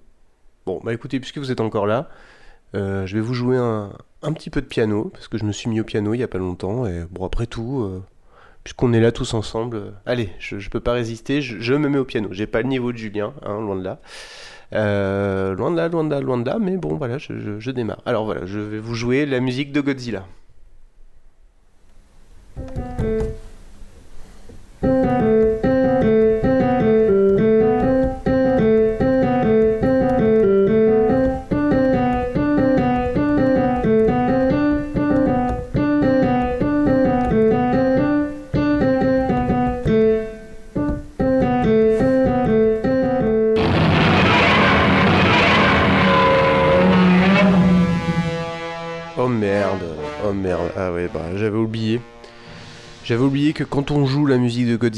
Bon, 0.66 0.82
bah 0.84 0.94
écoutez, 0.94 1.22
puisque 1.22 1.38
vous 1.38 1.50
êtes 1.50 1.62
encore 1.62 1.88
là, 1.88 2.10
euh, 2.76 3.06
je 3.06 3.16
vais 3.16 3.22
vous 3.22 3.34
jouer 3.34 3.56
un, 3.56 3.94
un 4.22 4.34
petit 4.34 4.50
peu 4.50 4.60
de 4.60 4.66
piano, 4.66 5.10
parce 5.14 5.30
que 5.30 5.38
je 5.38 5.46
me 5.46 5.54
suis 5.54 5.70
mis 5.70 5.80
au 5.80 5.86
piano 5.86 6.14
il 6.14 6.20
y 6.20 6.24
a 6.24 6.28
pas 6.28 6.40
longtemps, 6.40 6.86
et 6.86 7.06
bon, 7.10 7.26
après 7.26 7.46
tout, 7.46 7.84
euh, 7.84 8.04
puisqu'on 8.66 8.92
est 8.92 9.00
là 9.00 9.14
tous 9.14 9.34
ensemble, 9.34 9.78
euh, 9.78 9.92
allez, 10.06 10.30
je, 10.40 10.60
je 10.60 10.70
peux 10.70 10.82
pas 10.82 10.92
résister, 10.92 11.42
je, 11.42 11.74
me 11.74 11.88
mets 11.88 11.98
au 11.98 12.04
piano. 12.04 12.28
J'ai 12.32 12.46
pas 12.46 12.62
le 12.62 12.68
niveau 12.68 12.92
de 12.92 12.98
Julien, 12.98 13.34
hein, 13.44 13.62
loin 13.62 13.78
de 13.78 13.84
là. 13.84 14.00
Loin 14.74 15.72
de 15.72 15.78
là, 15.78 15.88
loin 15.88 16.04
de 16.04 16.10
là, 16.10 16.20
loin 16.20 16.38
de 16.38 16.46
là, 16.46 16.58
mais 16.60 16.76
bon, 16.76 16.96
voilà, 16.98 17.18
je 17.20 17.72
démarre. 17.72 18.02
Alors 18.06 18.26
voilà, 18.26 18.46
je 18.46 18.60
vais 18.60 18.80
vous 18.80 18.96
jouer 18.96 19.26
la 19.26 19.40
musique 19.40 19.72
de 19.72 19.80
Godzilla. 19.80 20.26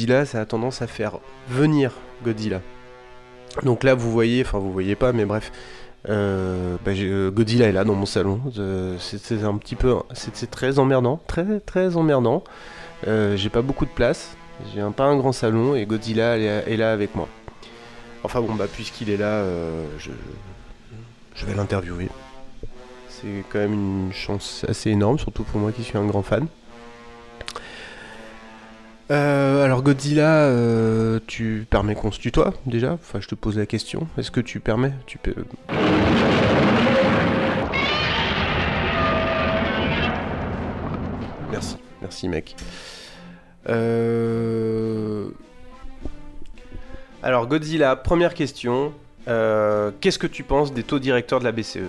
Godzilla, 0.06 0.26
ça 0.26 0.42
a 0.42 0.46
tendance 0.46 0.84
à 0.84 0.88
faire 0.88 1.18
venir 1.50 1.92
Godzilla. 2.24 2.62
Donc 3.64 3.84
là, 3.84 3.96
vous 3.96 4.12
voyez, 4.12 4.44
enfin 4.44 4.60
vous 4.60 4.72
voyez 4.72 4.96
pas, 4.96 5.14
mais 5.14 5.26
bref, 5.26 5.52
euh, 6.10 6.76
bah, 6.86 6.92
euh, 6.92 7.32
Godzilla 7.32 7.66
est 7.66 7.72
là 7.72 7.84
dans 7.84 7.96
mon 7.96 8.06
salon. 8.06 8.40
Euh, 8.60 8.98
c'est 9.00 9.44
un 9.44 9.58
petit 9.58 9.76
peu, 9.76 9.96
c'est 10.14 10.52
très 10.52 10.78
emmerdant, 10.78 11.20
très 11.26 11.60
très 11.60 11.98
emmerdant. 11.98 12.44
J'ai 13.06 13.50
pas 13.50 13.64
beaucoup 13.64 13.86
de 13.86 13.92
place, 13.92 14.38
j'ai 14.74 14.82
un, 14.82 14.92
pas 14.92 15.06
un 15.06 15.18
grand 15.18 15.32
salon 15.32 15.76
et 15.76 15.88
Godzilla 15.88 16.38
est, 16.38 16.72
est 16.72 16.78
là 16.78 16.92
avec 16.92 17.16
moi. 17.16 17.28
Enfin 18.24 18.42
bon, 18.42 18.54
bah 18.54 18.68
puisqu'il 18.72 19.10
est 19.10 19.18
là, 19.18 19.44
je 19.98 21.46
vais 21.48 21.56
l'interviewer. 21.56 22.10
C'est 23.10 23.44
quand 23.50 23.60
même 23.60 23.74
une 23.74 24.14
chance 24.14 24.66
assez 24.68 24.92
énorme, 24.92 25.18
surtout 25.18 25.44
pour 25.44 25.60
moi 25.60 25.72
qui 25.72 25.84
suis 25.84 25.98
un 25.98 26.06
grand 26.06 26.22
fan. 26.22 26.48
Euh, 29.12 29.64
alors 29.64 29.84
Godzilla, 29.84 30.46
euh, 30.46 31.20
tu 31.28 31.68
permets 31.70 31.94
qu'on 31.94 32.12
se 32.12 32.20
tutoie 32.20 32.54
déjà? 32.66 32.94
Enfin, 32.94 33.20
je 33.22 33.28
te 33.28 33.36
pose 33.36 33.58
la 33.58 33.66
question. 33.66 34.08
Est-ce 34.18 34.32
que 34.32 34.42
tu 34.42 34.60
permets? 34.60 34.94
Tu 35.06 35.20
peux. 35.20 35.36
Merci, 41.52 41.78
merci 42.02 42.30
mec. 42.30 42.56
Euh... 43.70 45.30
Alors 47.22 47.48
Godzilla, 47.48 47.96
première 47.96 48.34
question. 48.34 48.94
Euh, 49.28 49.92
Qu'est-ce 50.02 50.20
que 50.20 50.28
tu 50.28 50.44
penses 50.44 50.74
des 50.74 50.84
taux 50.84 51.00
directeurs 51.00 51.40
de 51.40 51.46
la 51.46 51.52
BCE 51.52 51.80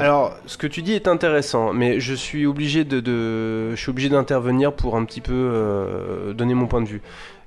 alors, 0.00 0.34
ce 0.46 0.56
que 0.56 0.66
tu 0.66 0.82
dis 0.82 0.94
est 0.94 1.06
intéressant, 1.06 1.72
mais 1.72 2.00
je 2.00 2.14
suis 2.14 2.46
obligé 2.46 2.84
de, 2.84 3.70
je 3.70 3.76
suis 3.76 3.90
obligé 3.90 4.08
d'intervenir 4.08 4.72
pour 4.72 4.96
un 4.96 5.04
petit 5.04 5.20
peu 5.20 5.32
euh, 5.34 6.32
donner 6.32 6.54
mon 6.54 6.66
point 6.66 6.80
de 6.80 6.88
vue. 6.88 7.02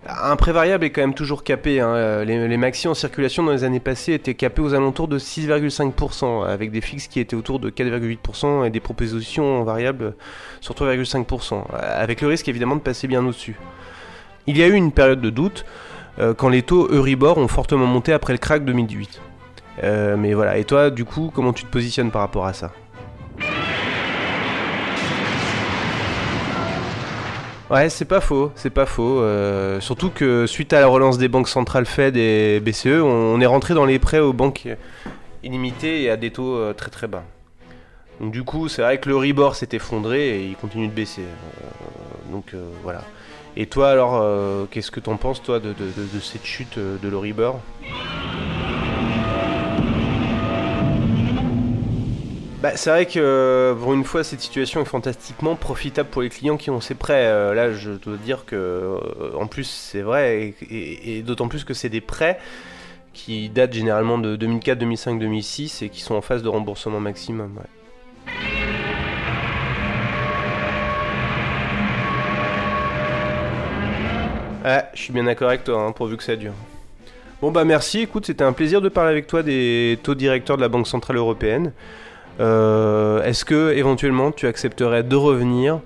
Un 0.08 0.36
prêt 0.36 0.52
variable 0.52 0.86
est 0.86 0.92
quand 0.92 1.02
même 1.02 1.16
toujours 1.16 1.44
capé. 1.44 1.80
hein. 1.82 2.24
Les, 2.24 2.48
les 2.48 2.58
maxi 2.58 2.88
en 2.88 2.94
circulation 2.94 3.44
dans 3.44 3.52
les 3.52 3.64
années 3.64 3.80
passées 3.80 4.14
étaient 4.14 4.36
capés 4.36 4.62
aux 4.62 4.74
alentours 4.75 5.08
de 5.08 5.18
6,5%, 5.18 6.46
avec 6.46 6.72
des 6.72 6.82
fixes 6.82 7.08
qui 7.08 7.20
étaient 7.20 7.36
autour 7.36 7.60
de 7.60 7.72
4,8% 7.72 8.66
et 8.66 8.70
des 8.70 8.80
propositions 8.80 9.62
en 9.62 9.64
variable 9.64 10.14
sur 10.62 10.75
3,5%, 10.75 11.64
avec 11.74 12.22
le 12.22 12.28
risque 12.28 12.48
évidemment 12.48 12.75
de 12.75 12.82
passer 12.82 13.08
bien 13.08 13.25
au-dessus. 13.25 13.58
Il 14.48 14.58
y 14.58 14.64
a 14.64 14.68
eu 14.68 14.74
une 14.74 14.92
période 14.92 15.22
de 15.22 15.30
doute. 15.32 15.66
euh, 16.20 16.34
quand 16.34 16.48
les 16.50 16.62
taux 16.62 16.88
Euribor 16.90 17.38
ont 17.38 17.48
fortement 17.50 17.88
monté 17.88 18.14
après 18.14 18.32
le 18.32 18.40
crack 18.40 18.64
2018. 18.64 19.20
Euh, 19.84 20.15
mais 20.17 20.34
voilà, 20.34 20.58
et 20.58 20.63
toi, 20.63 20.89
du 20.89 21.05
coup, 21.05 21.32
comment 21.34 21.53
tu 21.53 21.63
te 21.63 21.70
positionnes 21.70 22.12
par 22.12 22.22
rapport 22.22 22.46
à 22.46 22.53
ça? 22.53 22.72
Ouais, 27.72 27.89
c'est 27.89 28.05
pas 28.05 28.22
faux, 28.22 28.51
c'est 28.55 28.70
pas 28.70 28.86
faux. 28.86 29.22
Euh, 29.22 29.79
surtout 29.79 30.12
que 30.12 30.46
suite 30.46 30.72
à 30.72 30.79
la 30.79 30.88
relance 30.88 31.17
des 31.17 31.27
banques 31.27 31.50
centrales 31.50 31.88
Fed 31.88 32.15
et 32.15 32.60
BCE, 32.60 33.01
on, 33.01 33.41
est 33.41 33.46
rentré 33.48 33.74
dans 33.74 33.86
les 33.86 33.98
prêts 33.98 34.20
aux 34.20 34.34
banques 34.34 34.67
illimitées 35.44 36.03
et 36.03 36.12
à 36.12 36.15
des 36.15 36.32
taux 36.32 36.55
euh, 36.55 36.74
très 36.74 36.91
très 36.91 37.08
bas. 37.08 37.24
Donc 38.22 38.32
du 38.32 38.44
coup, 38.44 38.67
c'est 38.70 38.84
vrai 38.84 39.00
que 39.00 39.10
le 39.10 39.17
Ribor 39.17 39.55
s'est 39.55 39.70
effondré 39.74 40.38
et 40.38 40.46
il 40.46 40.55
continue 40.55 40.88
de 40.88 40.94
baisser. 40.94 41.24
Donc 42.32 42.55
voilà. 42.82 43.01
Et 43.58 43.65
toi 43.65 43.89
alors, 43.89 44.24
qu'est-ce 44.70 44.89
que 44.89 45.01
t'en 45.01 45.17
penses 45.17 45.44
toi 45.44 45.60
de, 45.60 45.74
cette 46.22 46.46
chute 46.46 46.79
de 46.79 47.10
l'Euribor 47.10 47.60
Bah, 52.62 52.72
c'est 52.76 52.90
vrai 52.90 53.06
que 53.06 53.20
euh, 53.20 53.76
pour 53.76 53.94
une 53.94 54.04
fois, 54.04 54.24
cette 54.24 54.40
situation 54.40 54.82
est 54.82 54.86
fantastiquement 54.86 55.56
profitable 55.56 56.10
pour 56.10 56.22
les 56.22 56.30
clients 56.30 56.58
qui 56.58 56.70
ont 56.70 56.82
ces 56.82 56.96
prêts. 56.96 57.26
Euh, 57.26 57.54
là, 57.54 57.72
je 57.74 57.92
dois 57.92 58.18
dire 58.18 58.46
que, 58.46 58.56
euh, 58.56 59.00
en 59.38 59.48
plus, 59.48 59.66
c'est 59.66 60.02
vrai, 60.02 60.54
et, 60.70 61.22
d'autant 61.22 61.48
plus 61.48 61.64
que 61.64 61.74
c'est 61.74 61.90
des 61.90 62.02
prêts 62.02 62.40
qui 63.14 63.50
datent 63.50 63.74
généralement 63.74 64.18
de 64.18 64.36
2004, 64.36 64.78
2005, 64.80 65.20
2006 65.20 65.82
et 65.82 65.90
qui 65.90 66.02
sont 66.02 66.16
en 66.16 66.22
phase 66.22 66.44
de 66.44 66.50
remboursement 66.50 67.00
maximum. 67.00 67.58
ouais. 67.58 67.64
Ah, 74.68 74.90
je 74.96 75.02
suis 75.02 75.14
bien 75.14 75.26
d'accord 75.26 75.50
avec 75.50 75.64
toi, 75.64 75.80
hein, 75.84 75.92
pourvu 75.92 76.18
que 76.18 76.24
ça 76.24 76.36
dure. 76.36 76.54
Bon 77.40 77.52
bah 77.52 77.66
merci, 77.66 78.00
écoute, 78.00 78.26
c'était 78.26 78.44
un 78.44 78.54
plaisir 78.54 78.82
de 78.82 78.90
parler 78.90 79.12
avec 79.12 79.28
toi 79.28 79.44
des 79.44 80.00
taux 80.02 80.16
directeurs 80.16 80.58
de 80.58 80.62
la 80.62 80.70
Banque 80.70 80.88
Centrale 80.88 81.18
Européenne. 81.18 81.72
Euh, 82.39 83.24
Est-ce 83.24 83.46
que 83.46 83.74
éventuellement 83.74 84.32
tu 84.32 84.48
accepterais 84.48 85.04
de 85.04 85.15
revenir 85.15 85.80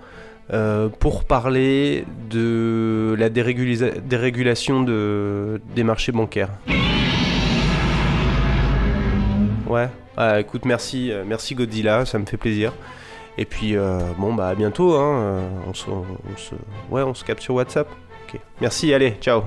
euh, 0.52 0.90
pour 0.90 1.24
parler 1.26 2.06
de 2.30 3.16
la 3.20 3.30
dérégulation 3.30 4.82
de, 4.82 5.62
des 5.76 5.84
marchés 5.84 6.12
bancaires? 6.12 6.50
Ouais, 9.68 9.90
Ah, 10.18 10.40
écoute, 10.40 10.66
merci, 10.66 11.12
euh, 11.12 11.24
merci 11.26 11.54
Godzilla, 11.54 12.06
ça 12.06 12.18
me 12.18 12.26
fait 12.26 12.38
plaisir. 12.38 12.74
Et 13.38 13.46
puis 13.46 13.78
bon 14.18 14.34
bah 14.34 14.50
à 14.50 14.56
bientôt, 14.56 14.96
hein, 14.96 15.40
on, 15.66 15.74
se, 15.74 15.90
on 15.90 16.36
se, 16.36 16.56
ouais, 16.92 17.04
on 17.04 17.14
se 17.14 17.24
capte 17.24 17.42
sur 17.42 17.54
WhatsApp. 17.56 17.88
Merci, 18.60 18.94
allez, 18.94 19.12
ciao. 19.22 19.44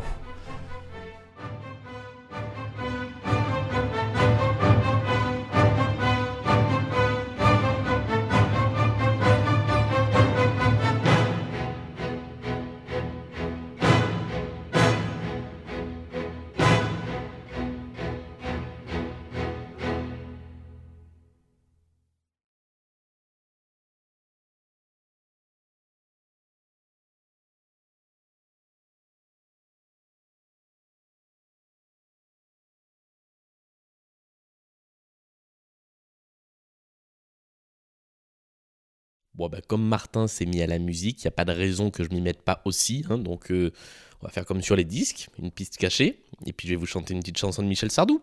Bah, 39.49 39.61
comme 39.66 39.87
Martin 39.87 40.26
s'est 40.26 40.46
mis 40.46 40.62
à 40.62 40.66
la 40.66 40.78
musique, 40.78 41.23
il 41.23 41.26
n'y 41.26 41.28
a 41.28 41.32
pas 41.32 41.45
de 41.45 41.52
raison 41.52 41.90
que 41.90 42.04
je 42.04 42.10
m'y 42.10 42.21
mette 42.21 42.43
pas 42.43 42.62
aussi. 42.64 43.04
hein, 43.10 43.19
donc, 43.19 43.50
euh, 43.50 43.73
on 44.21 44.26
va 44.26 44.32
faire 44.32 44.45
comme 44.47 44.62
sur 44.62 44.76
les 44.76 44.84
disques, 44.84 45.28
une 45.38 45.50
piste 45.50 45.76
cachée. 45.76 46.23
Et 46.47 46.52
puis, 46.52 46.69
je 46.69 46.75
vais 46.75 46.78
vous 46.78 46.86
chanter 46.86 47.14
une 47.14 47.21
petite 47.21 47.38
chanson 47.38 47.62
de 47.62 47.69
Michel 47.69 47.90
Sardou. 47.90 48.21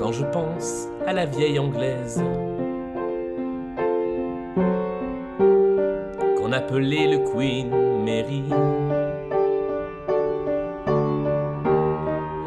Quand 0.00 0.12
je 0.12 0.24
pense 0.32 0.88
à 1.06 1.12
la 1.12 1.26
vieille 1.26 1.58
anglaise 1.58 2.22
appelait 6.54 7.08
le 7.08 7.18
Queen 7.18 7.68
Mary. 8.04 8.44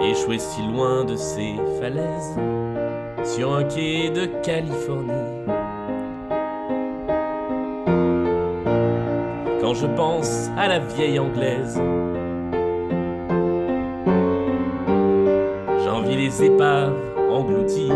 Échoué 0.02 0.40
si 0.40 0.62
loin 0.62 1.04
de 1.04 1.18
ses 1.18 1.56
falaises, 1.82 2.40
sur 3.26 3.54
un 3.54 3.66
quai 3.66 4.10
de 4.10 4.28
Californie. 4.42 5.12
Quand 9.60 9.74
je 9.74 9.88
pense 9.88 10.50
à 10.58 10.70
la 10.70 10.80
vieille 10.80 11.20
anglaise, 11.20 11.78
j'envie 15.84 16.16
les 16.16 16.44
épaves 16.46 16.96
englouties. 17.30 17.92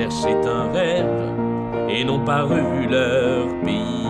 Cherchait 0.00 0.46
un 0.46 0.72
rêve 0.72 1.06
et 1.90 2.04
n'ont 2.04 2.24
pas 2.24 2.42
revu 2.42 2.86
leur 2.88 3.46
pays. 3.62 4.06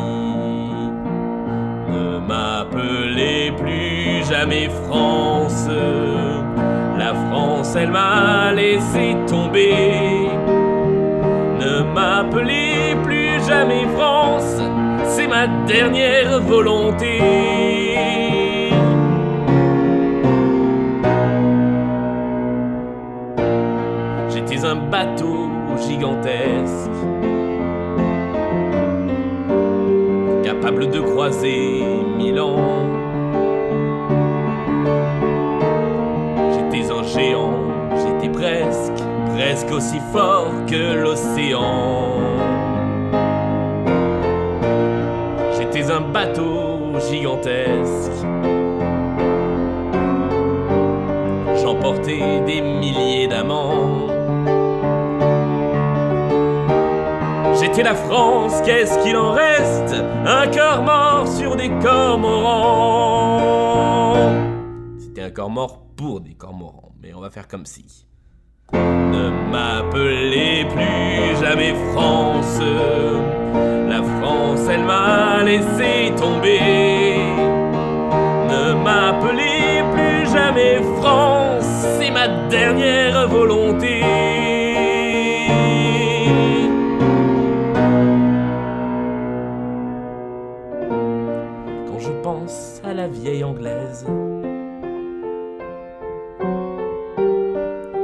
Ne 1.89 2.19
m'appelez 2.29 3.53
plus 3.59 4.25
jamais 4.29 4.69
France. 4.85 5.69
La 6.97 7.13
France, 7.15 7.75
elle 7.75 7.91
m'a 7.91 8.53
laissé 8.53 9.17
tomber. 9.27 10.29
Ne 11.61 11.83
m'appelez 11.93 12.95
plus 13.03 13.43
jamais 13.49 13.87
France. 13.97 14.61
C'est 15.07 15.27
ma 15.27 15.49
dernière 15.67 16.39
volonté. 16.41 17.19
J'étais 24.29 24.65
un 24.65 24.77
bateau 24.77 25.40
capable 30.43 30.91
de 30.91 31.01
croiser 31.01 31.83
mille 32.17 32.41
ans. 32.41 32.57
J'étais 36.53 36.91
un 36.91 37.03
géant, 37.03 37.53
j'étais 37.97 38.33
presque, 38.33 39.03
presque 39.35 39.73
aussi 39.73 40.01
fort 40.13 40.53
que 40.67 41.03
l'océan. 41.03 42.19
J'étais 45.59 45.91
un 45.91 46.01
bateau 46.01 46.99
gigantesque. 47.11 48.27
J'emportais 51.63 52.41
des 52.47 52.61
milliers 52.63 53.29
d'amants. 53.29 54.20
J'étais 57.61 57.83
la 57.83 57.95
France, 57.95 58.63
qu'est-ce 58.65 58.99
qu'il 59.03 59.15
en 59.19 59.33
reste? 59.33 59.95
Un 60.25 60.47
corps 60.47 60.83
mort 60.83 61.29
sur 61.29 61.57
des 61.57 61.69
cormorans. 61.69 63.37
C'était 64.99 65.21
un 65.21 65.31
corps 65.31 65.51
mort 65.51 65.83
pour 65.95 66.23
des 66.23 66.33
cormorans, 66.33 66.93
mais 67.03 67.13
on 67.15 67.21
va 67.21 67.29
faire 67.29 67.47
comme 67.47 67.67
si. 67.67 68.07
Ne 68.73 69.29
m'appelez 69.51 70.65
plus 70.73 71.37
jamais 71.39 71.75
France. 71.93 72.63
La 73.89 74.03
France, 74.03 74.67
elle 74.71 74.85
m'a 74.85 75.43
laissé 75.45 76.15
tomber. 76.17 76.61
Ne 78.49 78.73
m'appelez 78.73 79.85
plus 79.93 80.27
jamais 80.33 80.81
France. 80.99 81.85
C'est 81.99 82.11
ma 82.11 82.27
dernière 82.49 83.29
volonté. 83.29 84.30
Vieille 93.11 93.45
anglaise 93.45 94.07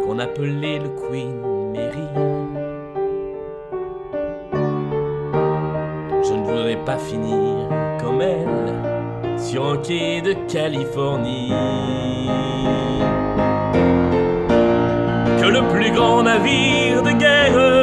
qu'on 0.05 0.19
appelait 0.19 0.79
le 0.79 0.88
Queen 0.88 1.40
Mary, 1.73 2.09
je 6.23 6.33
ne 6.33 6.45
voudrais 6.45 6.85
pas 6.85 6.99
finir 6.99 7.69
comme 8.01 8.21
elle 8.21 8.75
sur 9.38 9.66
un 9.66 9.77
quai 9.79 10.21
de 10.21 10.35
Californie. 10.51 11.53
Que 15.40 15.49
le 15.49 15.69
plus 15.73 15.90
grand 15.92 16.23
navire 16.23 17.03
de 17.03 17.12
guerre 17.12 17.75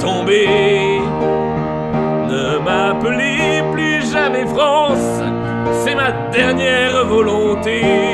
tomber. 0.00 1.00
Ne 2.28 2.58
m'appelez 2.58 3.62
plus 3.72 4.10
jamais 4.12 4.46
France, 4.46 5.22
c'est 5.82 5.94
ma 5.94 6.12
dernière 6.32 7.04
volonté. 7.04 8.13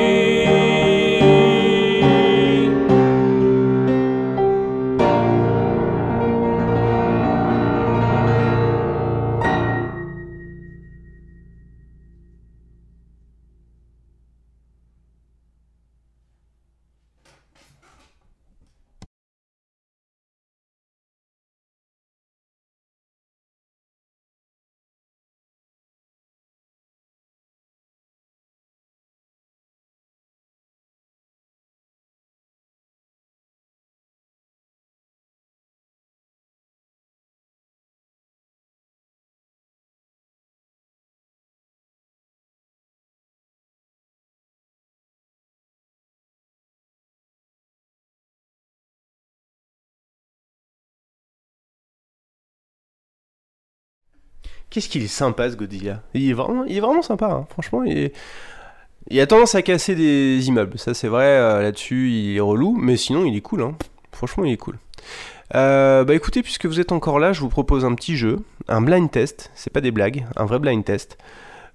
Qu'est-ce 54.71 54.89
qu'il 54.89 55.03
est 55.03 55.09
sympa 55.09 55.51
ce 55.51 55.57
Godzilla? 55.57 56.03
Il 56.15 56.31
est, 56.31 56.33
vraiment, 56.33 56.65
il 56.65 56.77
est 56.77 56.81
vraiment 56.81 57.03
sympa, 57.03 57.27
hein. 57.27 57.47
franchement. 57.51 57.83
Il, 57.83 59.21
a 59.21 59.27
tendance 59.27 59.57
à 59.57 59.63
casser 59.63 59.97
des 59.97 60.47
immeubles, 60.47 60.79
ça 60.79 60.95
c'est 60.95 61.09
vrai, 61.09 61.25
euh, 61.25 61.63
là-dessus 61.63 62.11
il 62.11 62.37
est 62.37 62.41
relou, 62.41 62.77
mais 62.77 62.97
sinon 62.97 63.25
il 63.25 63.37
est 63.37 63.41
cool, 63.41 63.63
hein. 63.63 63.75
franchement 64.13 64.45
il 64.45 64.53
est 64.53 64.57
cool. 64.57 64.79
Euh, 65.57 66.05
bah 66.05 66.15
écoutez, 66.15 66.43
puisque 66.45 66.67
vous 66.67 66.79
êtes 66.79 66.93
encore 66.93 67.19
là, 67.19 67.33
je 67.33 67.41
vous 67.41 67.49
propose 67.49 67.85
un 67.85 67.95
petit 67.95 68.17
jeu, 68.17 68.39
un 68.69 68.81
blind 68.81 69.11
test, 69.11 69.51
c'est 69.57 69.73
pas 69.73 69.81
des 69.81 69.91
blagues, 69.91 70.27
un 70.37 70.45
vrai 70.45 70.61
blind 70.61 70.85
test. 70.85 71.19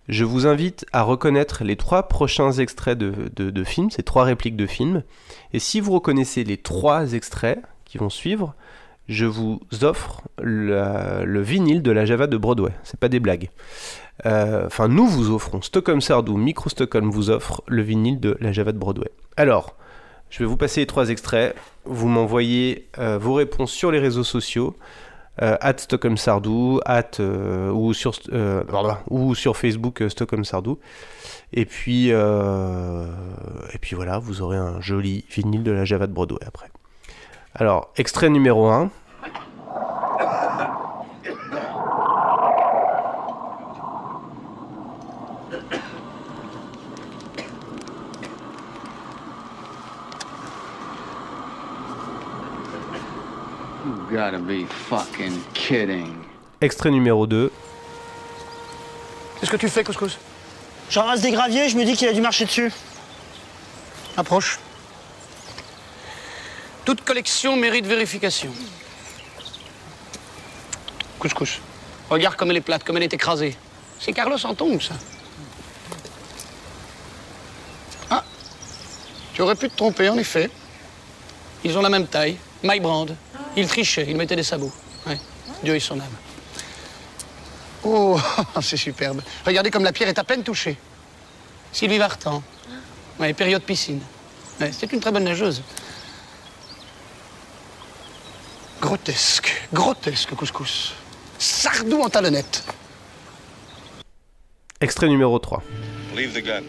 Je 0.08 0.24
vous 0.24 0.48
invite 0.48 0.86
à 0.94 1.02
reconnaître 1.02 1.66
les 1.66 1.76
trois 1.76 2.08
prochains 2.08 2.54
extraits 2.54 2.98
de, 2.98 3.14
de, 3.36 3.50
de 3.50 3.64
films, 3.66 3.92
ces 3.92 4.04
trois 4.04 4.24
répliques 4.24 4.56
de 4.56 4.68
films, 4.68 5.04
et 5.52 5.60
si 5.60 5.82
vous 5.82 5.92
reconnaissez 5.92 6.46
les 6.46 6.58
trois 6.58 7.12
extraits 7.12 7.60
qui 7.84 7.98
vont 7.98 8.10
suivre, 8.10 8.56
je 9.08 9.26
vous 9.26 9.60
offre 9.82 10.22
le 10.42 11.42
vinyle 11.42 11.82
de 11.82 11.92
la 11.92 12.06
Java 12.06 12.28
de 12.28 12.38
Broadway. 12.38 12.72
C'est 12.84 13.00
pas 13.00 13.10
des 13.10 13.20
blagues. 13.20 13.50
Euh, 14.26 14.66
Enfin, 14.66 14.88
nous 14.88 15.08
vous 15.08 15.32
offrons, 15.32 15.62
Stockholm 15.62 16.02
Sardou, 16.02 16.38
Micro 16.38 16.70
Stockholm 16.70 17.10
vous 17.10 17.30
offre 17.30 17.64
le 17.68 17.82
vinyle 17.82 18.20
de 18.20 18.38
la 18.40 18.52
Java 18.52 18.72
de 18.72 18.78
Broadway. 18.78 19.10
Alors, 19.38 19.76
je 20.30 20.40
vais 20.40 20.46
vous 20.46 20.58
passer 20.58 20.82
les 20.82 20.88
trois 20.88 21.10
extraits. 21.10 21.56
Vous 21.86 22.08
m'envoyez 22.08 22.88
euh, 22.98 23.18
vos 23.18 23.34
réponses 23.34 23.72
sur 23.72 23.92
les 23.92 24.00
réseaux 24.00 24.24
sociaux. 24.24 24.76
Euh, 25.42 25.58
at 25.60 25.78
Stockholm 25.80 26.16
Sardou, 26.16 26.80
at, 26.86 27.20
ou, 27.20 27.94
sur, 27.94 29.58
Facebook 29.58 30.04
Stockholm 30.08 30.46
Sardou. 30.46 30.80
Et 31.52 31.66
puis, 31.66 32.08
et 32.08 33.78
puis 33.82 33.96
voilà, 33.96 34.18
vous 34.18 34.42
aurez 34.42 34.58
un 34.58 34.80
joli 34.80 35.26
vinyle 35.30 35.64
de 35.64 35.72
la 35.72 35.84
Java 35.84 36.08
de 36.08 36.14
Broadway 36.14 36.40
après. 36.46 36.70
Alors, 37.58 37.88
extrait 37.96 38.30
numéro 38.30 38.68
1. 38.68 38.90
You 53.86 53.96
gotta 54.12 54.38
be 54.38 54.66
fucking 54.90 55.42
kidding. 55.54 56.14
Extrait 56.60 56.92
numéro 56.92 57.26
2. 57.26 57.54
Qu'est-ce 59.40 59.52
que 59.52 59.56
tu 59.56 59.70
fais, 59.70 59.86
Couscous? 59.86 60.18
Je 60.90 61.00
ramasse 61.00 61.22
des 61.22 61.32
graviers, 61.32 61.70
je 61.70 61.78
me 61.78 61.86
dis 61.86 61.96
qu'il 61.96 62.10
a 62.10 62.14
dû 62.14 62.20
marcher 62.20 62.44
dessus. 62.44 62.74
Approche. 64.18 64.60
Toute 66.86 67.02
collection 67.04 67.56
mérite 67.56 67.88
vérification. 67.88 68.52
Couscous. 71.18 71.60
Regarde 72.10 72.36
comme 72.36 72.52
elle 72.52 72.58
est 72.58 72.62
plate, 72.62 72.84
comme 72.84 72.98
elle 72.98 73.04
est 73.04 73.14
écrasée. 73.14 73.58
C'est 74.00 74.14
Carlos 74.14 74.38
Anton, 74.46 74.80
ça. 74.80 74.94
Ah, 78.12 78.24
tu 79.34 79.42
aurais 79.42 79.56
pu 79.56 79.68
te 79.70 79.76
tromper, 79.76 80.10
en 80.10 80.18
effet. 80.18 80.52
Ils 81.64 81.76
ont 81.76 81.82
la 81.82 81.90
même 81.90 82.06
taille, 82.06 82.38
maille 82.62 82.80
brande. 82.80 83.16
Ils 83.56 83.68
trichaient, 83.68 84.06
ils 84.08 84.16
mettaient 84.16 84.36
des 84.36 84.44
sabots. 84.44 84.72
Dieu 85.64 85.76
ait 85.76 85.80
son 85.80 86.00
âme. 86.00 86.16
Oh, 87.84 88.20
c'est 88.62 88.78
superbe. 88.78 89.22
Regardez 89.46 89.72
comme 89.72 89.84
la 89.84 89.92
pierre 89.92 90.10
est 90.10 90.20
à 90.20 90.24
peine 90.24 90.44
touchée. 90.44 90.78
Sylvie 91.72 91.98
Vartan. 91.98 92.44
Ouais, 93.20 93.34
période 93.34 93.64
piscine. 93.64 94.02
C'est 94.72 94.92
une 94.94 95.00
très 95.00 95.12
bonne 95.12 95.24
nageuse. 95.24 95.64
Grotesque, 98.82 99.68
grotesque, 99.74 100.36
couscous. 100.36 100.94
Sardou 101.38 102.02
en 102.02 102.10
talonnette. 102.10 102.64
Extrait 104.82 105.08
numéro 105.08 105.40
3. 105.40 105.64
Leave 106.16 106.34
the 106.34 106.44
gun. 106.44 106.62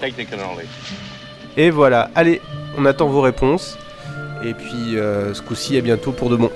Take 0.00 0.12
the 0.12 0.28
cannoli. 0.28 0.66
Et 1.56 1.70
voilà, 1.70 2.10
allez, 2.14 2.40
on 2.78 2.84
attend 2.86 3.08
vos 3.08 3.20
réponses. 3.20 3.76
Et 4.42 4.54
puis, 4.54 4.96
euh, 4.96 5.34
ce 5.34 5.42
coup-ci, 5.42 5.76
à 5.76 5.80
bientôt 5.80 6.12
pour 6.12 6.30
de 6.30 6.36
bon. 6.36 6.50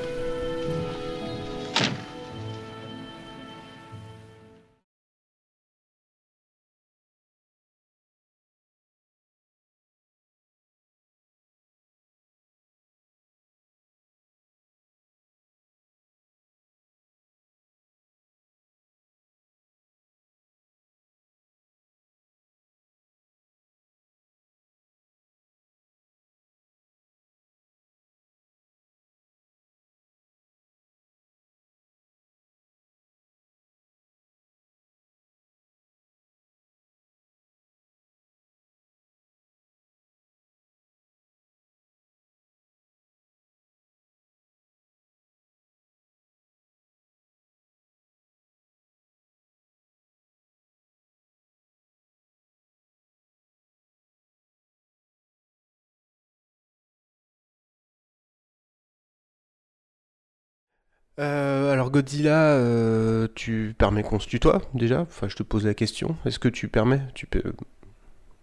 Euh, 61.21 61.73
alors 61.73 61.91
Godzilla, 61.91 62.55
euh, 62.55 63.29
tu 63.35 63.75
permets 63.79 64.03
qu'on 64.03 64.19
se 64.19 64.27
tutoie 64.27 64.63
déjà? 64.75 65.03
Enfin, 65.03 65.29
je 65.29 65.37
te 65.37 65.43
pose 65.43 65.65
la 65.65 65.75
question. 65.75 66.17
Est-ce 66.25 66.39
que 66.39 66.49
tu 66.49 66.69
permets? 66.69 67.03
Tu 67.15 67.27
peux. 67.27 67.55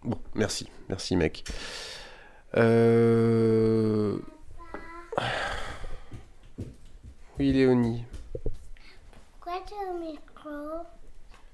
Bon, 0.04 0.18
merci, 0.36 0.70
merci 0.90 1.16
mec. 1.16 1.44
Euh... 2.58 4.18
Oui, 7.40 7.52
Léonie. 7.52 8.06
Pourquoi 9.40 9.62
t'es 9.68 9.76
au 9.90 10.00
micro? 10.00 10.86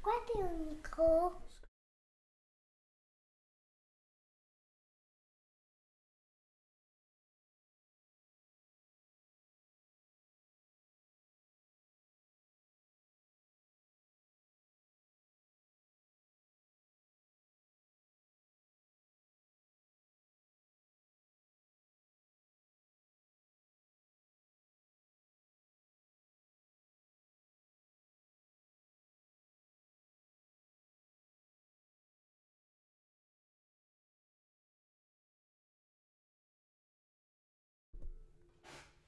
Pourquoi 0.01 0.13
t'es 0.27 0.39
au 0.39 0.69
micro? 0.69 1.32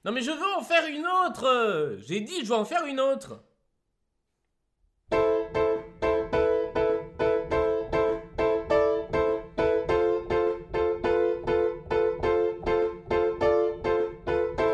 Non 0.09 0.15
mais 0.15 0.21
je 0.23 0.31
veux 0.31 0.53
en 0.57 0.63
faire 0.63 0.87
une 0.87 1.05
autre 1.05 1.97
J'ai 1.99 2.21
dit 2.21 2.39
je 2.41 2.47
veux 2.47 2.55
en 2.55 2.65
faire 2.65 2.83
une 2.87 2.99
autre 2.99 3.43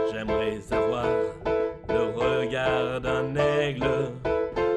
J'aimerais 0.09 0.61
avoir 0.71 1.05
le 1.89 2.03
regard 2.15 3.01
d'un 3.01 3.35
aigle. 3.35 4.13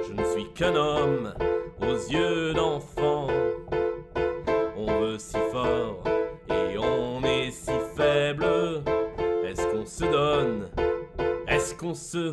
Je 0.08 0.12
ne 0.12 0.24
suis 0.24 0.52
qu'un 0.54 0.74
homme 0.74 1.34
aux 1.82 2.10
yeux 2.10 2.47
Est-ce 11.90 12.30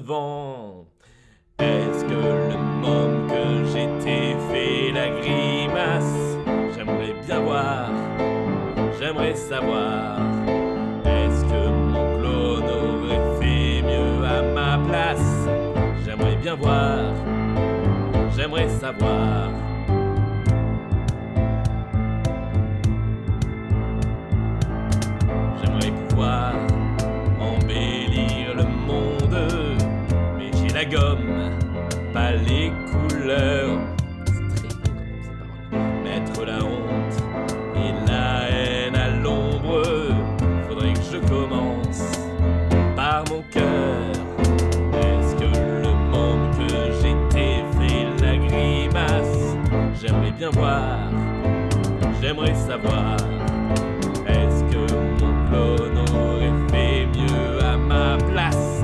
Est-ce 54.27 54.63
que 54.71 54.83
mon 55.21 55.33
clone 55.47 55.97
aurait 55.97 56.69
fait 56.69 57.05
mieux 57.07 57.63
à 57.63 57.77
ma 57.77 58.17
place? 58.17 58.83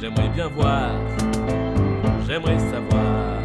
J'aimerais 0.00 0.28
bien 0.28 0.48
voir, 0.48 0.90
j'aimerais 2.26 2.58
savoir. 2.58 3.38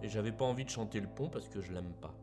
Et 0.00 0.10
j'avais 0.10 0.32
pas 0.32 0.44
envie 0.46 0.64
de 0.64 0.70
chanter 0.70 1.00
le 1.00 1.06
pont 1.06 1.28
parce 1.28 1.48
que 1.48 1.60
je 1.60 1.72
l'aime 1.72 1.92
pas. 2.00 2.14